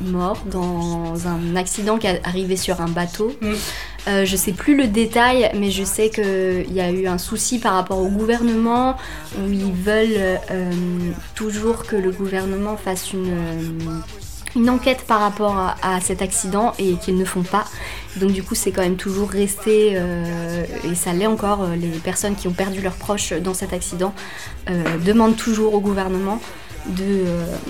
[0.00, 3.32] morts dans un accident qui est arrivé sur un bateau.
[3.40, 3.52] Mm.
[4.06, 7.58] Euh, je sais plus le détail, mais je sais qu'il y a eu un souci
[7.58, 8.96] par rapport au gouvernement
[9.38, 10.70] où ils veulent euh,
[11.34, 14.00] toujours que le gouvernement fasse une, euh,
[14.56, 17.64] une enquête par rapport à, à cet accident et qu'ils ne font pas.
[18.16, 21.88] Donc du coup c'est quand même toujours resté, euh, et ça l'est encore, euh, les
[21.88, 24.14] personnes qui ont perdu leurs proches dans cet accident
[24.70, 26.40] euh, demandent toujours au gouvernement
[26.86, 27.24] de,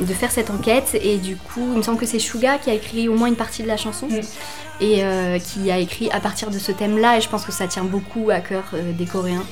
[0.05, 0.99] de faire cette enquête.
[1.03, 3.37] Et du coup il me semble que c'est Suga qui a écrit au moins une
[3.37, 4.09] partie de la chanson
[4.81, 7.53] et euh, qui a écrit à partir de ce thème là et je pense que
[7.53, 8.65] ça tient beaucoup à cœur
[8.99, 9.45] des Coréens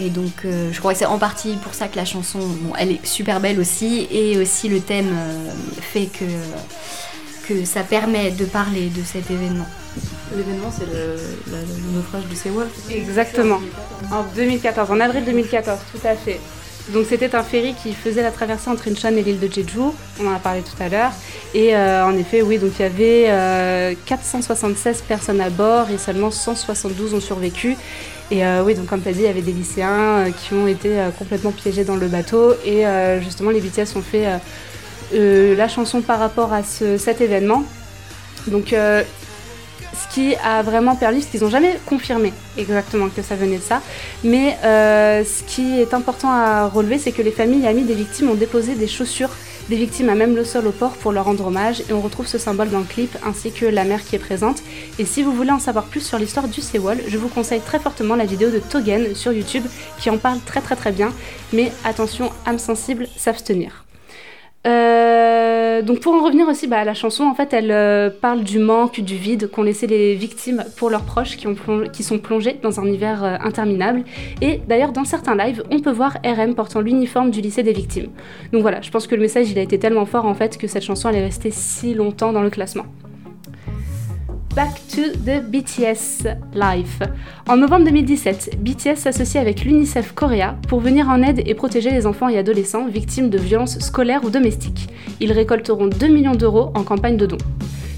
[0.00, 2.72] et donc euh, je crois que c'est en partie pour ça que la chanson, bon,
[2.78, 6.24] elle est super belle aussi et aussi le thème euh, fait que,
[7.48, 9.66] que ça permet de parler de cet événement.
[10.36, 11.16] L'événement, c'est le,
[11.94, 12.68] naufrage du Sewol.
[12.90, 13.60] Exactement.
[14.12, 16.38] En 2014, en avril 2014, tout à fait.
[16.92, 19.78] Donc c'était un ferry qui faisait la traversée entre Incheon et l'île de Jeju,
[20.22, 21.10] on en a parlé tout à l'heure.
[21.54, 25.98] Et euh, en effet, oui, donc il y avait euh, 476 personnes à bord et
[25.98, 27.76] seulement 172 ont survécu.
[28.30, 29.90] Et euh, oui, donc comme tu as dit, il y avait des lycéens
[30.26, 32.54] euh, qui ont été euh, complètement piégés dans le bateau.
[32.64, 34.36] Et euh, justement, les BTS ont fait euh,
[35.14, 37.64] euh, la chanson par rapport à ce- cet événement.
[38.46, 39.02] Donc euh,
[40.02, 43.62] ce qui a vraiment permis, parce qu'ils n'ont jamais confirmé exactement que ça venait de
[43.62, 43.80] ça,
[44.24, 47.94] mais euh, ce qui est important à relever, c'est que les familles et amis des
[47.94, 49.30] victimes ont déposé des chaussures
[49.68, 52.26] des victimes à même le sol au port pour leur rendre hommage, et on retrouve
[52.26, 54.62] ce symbole dans le clip, ainsi que la mère qui est présente.
[54.98, 57.78] Et si vous voulez en savoir plus sur l'histoire du Sewol, je vous conseille très
[57.78, 59.64] fortement la vidéo de Togen sur YouTube,
[59.98, 61.12] qui en parle très très très bien,
[61.52, 63.87] mais attention, âme sensible, s'abstenir.
[64.66, 68.58] Euh, donc pour en revenir aussi bah, la chanson, en fait, elle euh, parle du
[68.58, 72.86] manque, du vide qu'ont laissé les victimes pour leurs proches qui sont plongés dans un
[72.86, 74.04] hiver euh, interminable.
[74.40, 78.08] Et d'ailleurs, dans certains lives, on peut voir RM portant l'uniforme du lycée des victimes.
[78.52, 80.66] Donc voilà, je pense que le message il a été tellement fort en fait que
[80.66, 82.86] cette chanson elle est restée si longtemps dans le classement.
[84.54, 87.00] Back to the BTS Life.
[87.48, 92.06] En novembre 2017, BTS s'associe avec l'UNICEF Korea pour venir en aide et protéger les
[92.06, 94.88] enfants et adolescents victimes de violences scolaires ou domestiques.
[95.20, 97.38] Ils récolteront 2 millions d'euros en campagne de dons.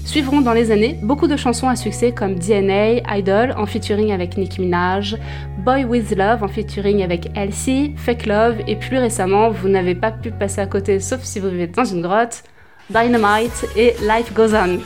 [0.05, 4.37] Suivront dans les années beaucoup de chansons à succès comme DNA, Idol en featuring avec
[4.37, 5.17] Nicki Minaj,
[5.63, 10.11] Boy With Love en featuring avec Elsie, Fake Love et plus récemment, vous n'avez pas
[10.11, 12.43] pu passer à côté sauf si vous vivez dans une grotte,
[12.91, 14.79] Dynamite et Life Goes On.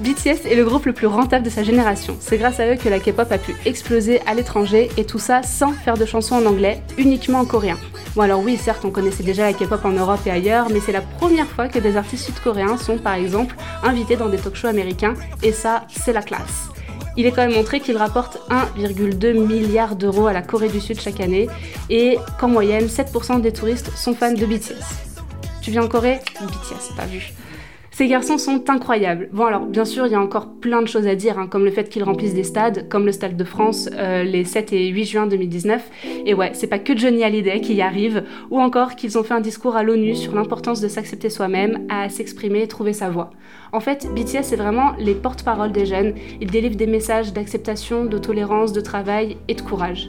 [0.00, 2.16] BTS est le groupe le plus rentable de sa génération.
[2.18, 5.42] C'est grâce à eux que la K-pop a pu exploser à l'étranger et tout ça
[5.42, 7.78] sans faire de chansons en anglais, uniquement en coréen.
[8.16, 10.92] Bon alors oui, certes, on connaissait déjà la K-pop en Europe et ailleurs, mais c'est
[10.92, 15.14] la première fois que des artistes sud-coréens sont par exemple invités dans des talk-shows américains
[15.42, 16.68] et ça, c'est la classe.
[17.16, 20.98] Il est quand même montré qu'il rapporte 1,2 milliard d'euros à la Corée du Sud
[21.00, 21.48] chaque année
[21.90, 24.72] et qu'en moyenne, 7% des touristes sont fans de BTS.
[25.60, 26.20] Tu viens en Corée?
[26.40, 27.32] BTS, t'as vu.
[27.94, 29.28] Ces garçons sont incroyables.
[29.34, 31.66] Bon alors, bien sûr, il y a encore plein de choses à dire, hein, comme
[31.66, 34.88] le fait qu'ils remplissent des stades, comme le Stade de France, euh, les 7 et
[34.88, 35.90] 8 juin 2019.
[36.24, 39.34] Et ouais, c'est pas que Johnny Hallyday qui y arrive, ou encore qu'ils ont fait
[39.34, 43.30] un discours à l'ONU sur l'importance de s'accepter soi-même, à s'exprimer et trouver sa voix.
[43.72, 46.14] En fait, BTS, c'est vraiment les porte-parole des jeunes.
[46.40, 50.08] Ils délivrent des messages d'acceptation, de tolérance, de travail et de courage.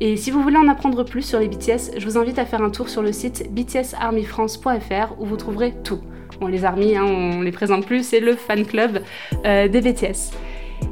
[0.00, 2.62] Et si vous voulez en apprendre plus sur les BTS, je vous invite à faire
[2.62, 6.00] un tour sur le site btsarmyfrance.fr où vous trouverez tout.
[6.40, 9.00] Bon, les armies, hein, on les présente plus, c'est le fan club
[9.44, 10.32] euh, des BTS.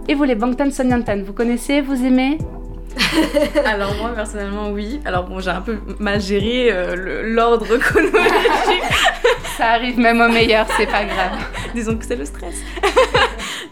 [0.09, 2.39] Et vous, les Bangtan Sonyeontan, vous connaissez, vous aimez
[3.65, 4.99] Alors moi personnellement oui.
[5.05, 8.83] Alors bon j'ai un peu mal géré euh, le- l'ordre chronologique.
[9.57, 11.39] Ça arrive même au meilleur, c'est pas grave.
[11.75, 12.57] Disons que c'est le stress.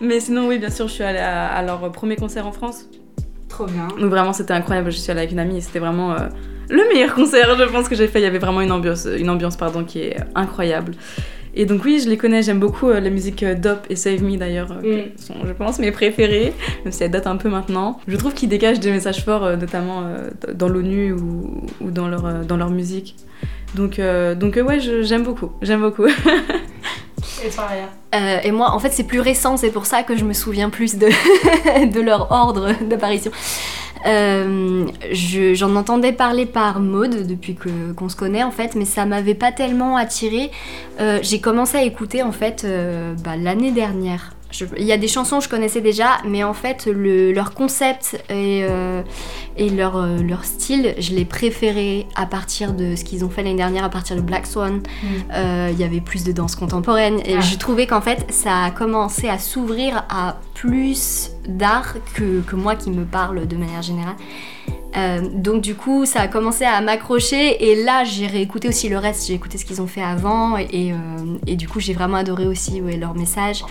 [0.01, 2.85] Mais sinon oui bien sûr je suis allée à, à leur premier concert en France.
[3.49, 3.89] Trop bien.
[3.99, 4.93] Donc vraiment c'était incroyable.
[4.93, 6.29] Je suis allée avec une amie et c'était vraiment euh,
[6.69, 8.21] le meilleur concert je pense que j'ai fait.
[8.21, 10.93] Il y avait vraiment une ambiance, une ambiance pardon qui est incroyable.
[11.59, 14.23] Et donc oui, je les connais, j'aime beaucoup euh, la musique euh, Dop et Save
[14.23, 16.53] Me d'ailleurs, euh, qui sont je pense mes préférés,
[16.85, 17.99] même si elles datent un peu maintenant.
[18.07, 20.05] Je trouve qu'ils dégagent des messages forts, notamment
[20.55, 23.17] dans l'ONU ou, ou dans, leur, dans leur musique.
[23.75, 24.01] Donc,
[24.39, 26.07] donc ouais, j'aime beaucoup, j'aime beaucoup.
[27.45, 27.51] Et
[28.15, 30.71] Euh, et moi, en fait, c'est plus récent, c'est pour ça que je me souviens
[30.71, 31.09] plus de,
[32.01, 33.31] leur ordre d'apparition.
[34.07, 39.05] Euh, je- J'en entendais parler par Maude depuis qu'on se connaît en fait, mais ça
[39.07, 40.51] m'avait pas tellement attiré.
[41.01, 42.65] Euh, J'ai commencé à écouter en fait
[43.25, 44.33] bah, l'année dernière.
[44.79, 48.15] Il y a des chansons que je connaissais déjà, mais en fait le- leur concept
[48.31, 49.03] et, euh,
[49.57, 53.43] et leur, euh, leur style, je l'ai préféré à partir de ce qu'ils ont fait
[53.43, 54.81] l'année dernière, à partir de Black Swan.
[55.33, 57.41] Euh, Il y avait plus de danse contemporaine et Ah.
[57.41, 62.77] je trouvais qu'en fait ça a commencé à s'ouvrir à plus d'art que, que moi
[62.77, 64.15] qui me parle de manière générale.
[64.97, 68.97] Euh, donc du coup ça a commencé à m'accrocher et là j'ai réécouté aussi le
[68.97, 70.97] reste, j'ai écouté ce qu'ils ont fait avant et, et, euh,
[71.47, 73.63] et du coup j'ai vraiment adoré aussi ouais, leur message.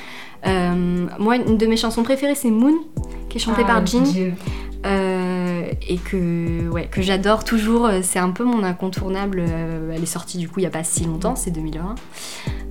[0.46, 2.76] Euh, moi une de mes chansons préférées c'est Moon
[3.30, 4.04] qui est chantée Ah, par Jin.
[4.86, 7.90] Euh, et que, ouais, que j'adore toujours.
[8.04, 9.44] C'est un peu mon incontournable.
[9.92, 11.96] elle est sortie du coup il n'y a pas si longtemps, c'est 2020.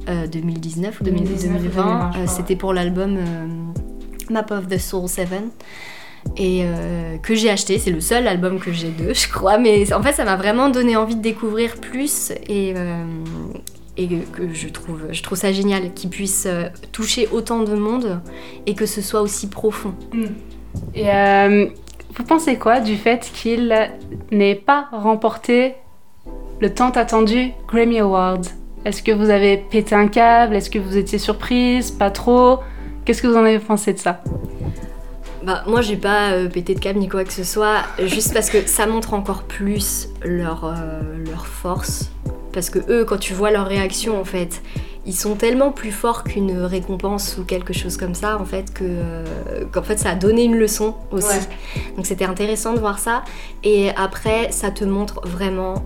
[0.08, 1.24] Euh, 2019 ou 2020.
[1.24, 1.72] 2019 ou 2020,
[2.12, 3.18] je Euh, crois, C'était pour l'album
[4.30, 5.28] Map of the Soul 7.
[6.36, 9.58] Et euh, que j'ai acheté, c'est le seul album que j'ai d'eux, je crois.
[9.58, 13.04] Mais en fait, ça m'a vraiment donné envie de découvrir plus et, euh,
[13.96, 18.20] et que je trouve, je trouve ça génial qu'ils puissent euh, toucher autant de monde
[18.66, 19.94] et que ce soit aussi profond.
[20.94, 21.66] Et euh,
[22.16, 23.74] vous pensez quoi du fait qu'il
[24.32, 25.74] n'ait pas remporté
[26.60, 28.46] le tant attendu Grammy Award
[28.84, 30.56] Est-ce que vous avez pété un câble?
[30.56, 31.90] Est-ce que vous étiez surprise?
[31.92, 32.60] Pas trop?
[33.04, 34.22] Qu'est-ce que vous en avez pensé de ça?
[35.44, 38.48] Bah, moi, j'ai pas euh, pété de câble ni quoi que ce soit, juste parce
[38.48, 42.10] que ça montre encore plus leur, euh, leur force.
[42.52, 44.62] Parce que eux, quand tu vois leur réaction, en fait,
[45.04, 48.84] ils sont tellement plus forts qu'une récompense ou quelque chose comme ça, en fait, que,
[48.84, 49.24] euh,
[49.70, 51.40] qu'en fait, ça a donné une leçon aussi.
[51.96, 53.22] Donc, c'était intéressant de voir ça.
[53.64, 55.84] Et après, ça te montre vraiment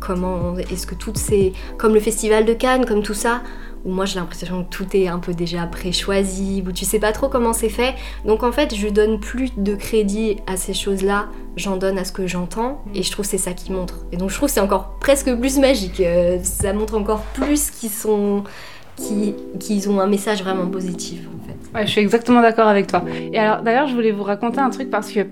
[0.00, 1.54] comment est-ce que toutes ces.
[1.78, 3.40] Comme le festival de Cannes, comme tout ça,
[3.84, 7.12] où moi j'ai l'impression que tout est un peu déjà préchoisi, où tu sais pas
[7.12, 7.94] trop comment c'est fait.
[8.24, 11.26] Donc en fait, je donne plus de crédit à ces choses-là,
[11.56, 14.06] j'en donne à ce que j'entends, et je trouve c'est ça qui montre.
[14.12, 16.00] Et donc je trouve c'est encore presque plus magique.
[16.00, 18.44] Euh, ça montre encore plus qu'ils sont.
[18.96, 21.76] Qui, qu'ils ont un message vraiment positif en fait.
[21.76, 23.02] Ouais, je suis exactement d'accord avec toi.
[23.32, 25.26] Et alors, d'ailleurs, je voulais vous raconter un truc parce que.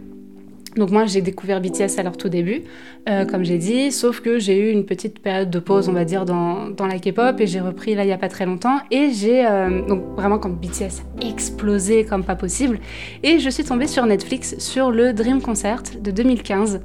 [0.77, 2.62] Donc, moi, j'ai découvert BTS à leur tout début,
[3.09, 6.05] euh, comme j'ai dit, sauf que j'ai eu une petite période de pause, on va
[6.05, 8.79] dire, dans, dans la K-pop, et j'ai repris là il y a pas très longtemps.
[8.91, 9.45] Et j'ai.
[9.47, 12.79] euh, donc, vraiment, quand BTS a explosé comme pas possible.
[13.23, 16.81] Et je suis tombée sur Netflix sur le Dream Concert de 2015.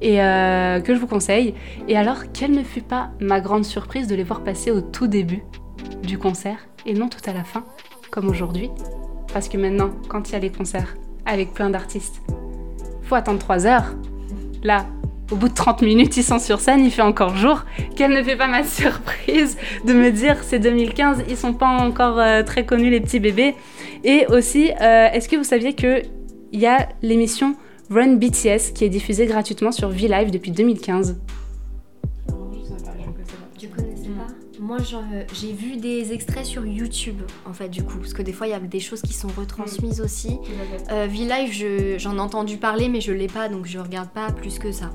[0.00, 1.54] Et euh, que je vous conseille.
[1.88, 5.06] Et alors, quelle ne fut pas ma grande surprise de les voir passer au tout
[5.06, 5.42] début
[6.02, 7.64] du concert et non tout à la fin,
[8.10, 8.70] comme aujourd'hui?
[9.32, 12.20] Parce que maintenant, quand il y a les concerts avec plein d'artistes,
[13.14, 13.94] attendre 3 heures?
[14.62, 14.86] Là,
[15.30, 17.64] au bout de 30 minutes, ils sont sur scène, il fait encore jour.
[17.96, 22.18] Quelle ne fait pas ma surprise de me dire c'est 2015, ils sont pas encore
[22.18, 23.54] euh, très connus les petits bébés.
[24.04, 26.02] Et aussi, euh, est-ce que vous saviez que
[26.52, 27.56] il y a l'émission
[27.90, 31.16] Run BTS qui est diffusée gratuitement sur V-Live depuis 2015
[34.74, 38.32] Moi, j'en- j'ai vu des extraits sur YouTube, en fait, du coup, parce que des
[38.32, 40.36] fois, il y a des choses qui sont retransmises aussi.
[40.90, 44.32] Euh, V-Live, je- j'en ai entendu parler, mais je l'ai pas, donc je regarde pas
[44.32, 44.90] plus que ça.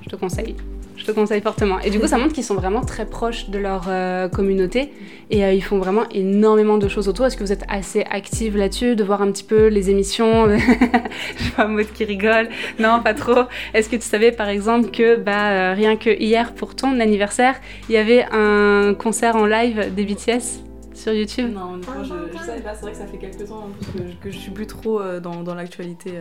[0.00, 0.56] Je te conseille.
[0.98, 1.78] Je te conseille fortement.
[1.78, 4.92] Et du coup, ça montre qu'ils sont vraiment très proches de leur euh, communauté
[5.30, 7.26] et euh, ils font vraiment énormément de choses autour.
[7.26, 10.48] Est-ce que vous êtes assez active là-dessus, de voir un petit peu les émissions?
[11.36, 12.48] Je vois Maud qui rigole.
[12.80, 13.44] Non, pas trop.
[13.74, 17.54] Est-ce que tu savais par exemple que bah, euh, rien que hier pour ton anniversaire,
[17.88, 21.52] il y avait un concert en live des BTS sur YouTube?
[21.54, 22.74] Non, honnêtement, je, je savais pas.
[22.74, 25.00] C'est vrai que ça fait quelques ans en plus que, que je suis plus trop
[25.22, 26.14] dans, dans l'actualité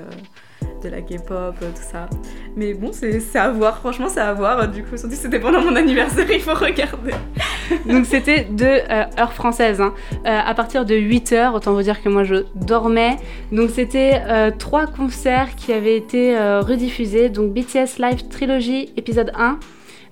[0.84, 2.08] de la K-pop, euh, tout ça.
[2.56, 3.78] Mais bon, c'est à voir.
[3.80, 4.68] Franchement, c'est à voir.
[4.68, 7.12] Du coup, surtout c'était pendant mon anniversaire, il faut regarder.
[7.86, 9.34] Donc c'était de euh, heure
[9.82, 9.94] hein.
[10.26, 13.18] Euh, à partir de 8h, autant vous dire que moi je dormais.
[13.52, 19.32] Donc c'était euh, trois concerts qui avaient été euh, rediffusés, donc BTS Live Trilogy épisode
[19.36, 19.60] 1.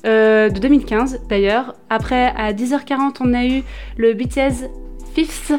[0.05, 1.75] euh, de 2015 d'ailleurs.
[1.89, 3.63] Après, à 10h40, on a eu
[3.97, 4.69] le BTS
[5.13, 5.53] Fifth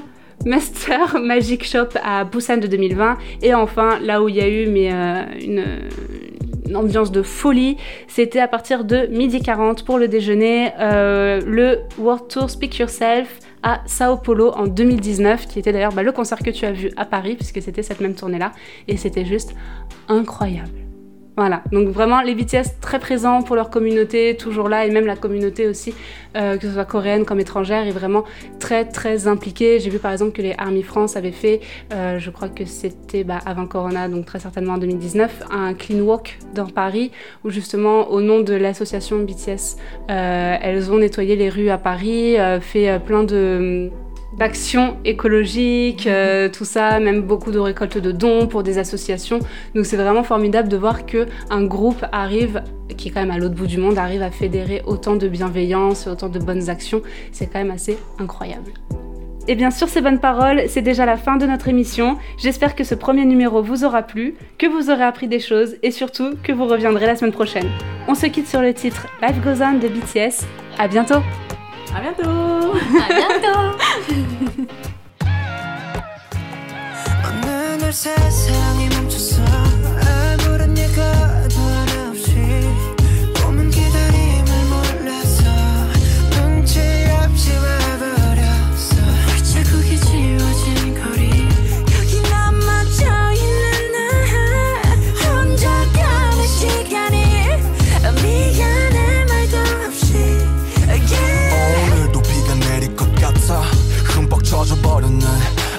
[0.47, 3.19] Master Magic Shop à Busan de 2020.
[3.43, 5.65] Et enfin, là où il y a eu euh, une,
[6.69, 7.77] une ambiance de folie,
[8.07, 13.41] c'était à partir de midi 40 pour le déjeuner, euh, le World Tour Speak Yourself
[13.65, 16.91] à Sao Paulo en 2019, qui était d'ailleurs bah, le concert que tu as vu
[16.97, 18.53] à Paris, puisque c'était cette même tournée-là,
[18.87, 19.53] et c'était juste
[20.09, 20.86] incroyable.
[21.37, 25.17] Voilà, donc vraiment les BTS très présents pour leur communauté, toujours là, et même la
[25.17, 25.95] communauté aussi,
[26.35, 28.25] euh, que ce soit coréenne comme étrangère, est vraiment
[28.59, 29.79] très très impliquée.
[29.79, 31.61] J'ai vu par exemple que les Army France avaient fait,
[31.93, 36.01] euh, je crois que c'était bah, avant Corona, donc très certainement en 2019, un clean
[36.01, 37.13] walk dans Paris,
[37.45, 39.77] où justement au nom de l'association BTS,
[40.11, 43.91] euh, elles ont nettoyé les rues à Paris, euh, fait euh, plein de
[44.39, 49.39] d'actions écologiques, euh, tout ça, même beaucoup de récoltes de dons pour des associations.
[49.75, 52.63] Donc c'est vraiment formidable de voir que un groupe arrive,
[52.97, 56.07] qui est quand même à l'autre bout du monde, arrive à fédérer autant de bienveillance
[56.07, 57.03] et autant de bonnes actions.
[57.33, 58.73] C'est quand même assez incroyable.
[59.49, 62.19] Et bien sur ces bonnes paroles, c'est déjà la fin de notre émission.
[62.37, 65.93] J'espère que ce premier numéro vous aura plu, que vous aurez appris des choses et
[65.93, 67.69] surtout que vous reviendrez la semaine prochaine.
[68.09, 70.45] On se quitte sur le titre Life Goes On de BTS.
[70.79, 71.23] À bientôt
[71.95, 74.15] À bientôt À bientôt 그
[77.43, 78.66] 오늘 세상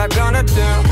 [0.00, 0.89] I gonna do?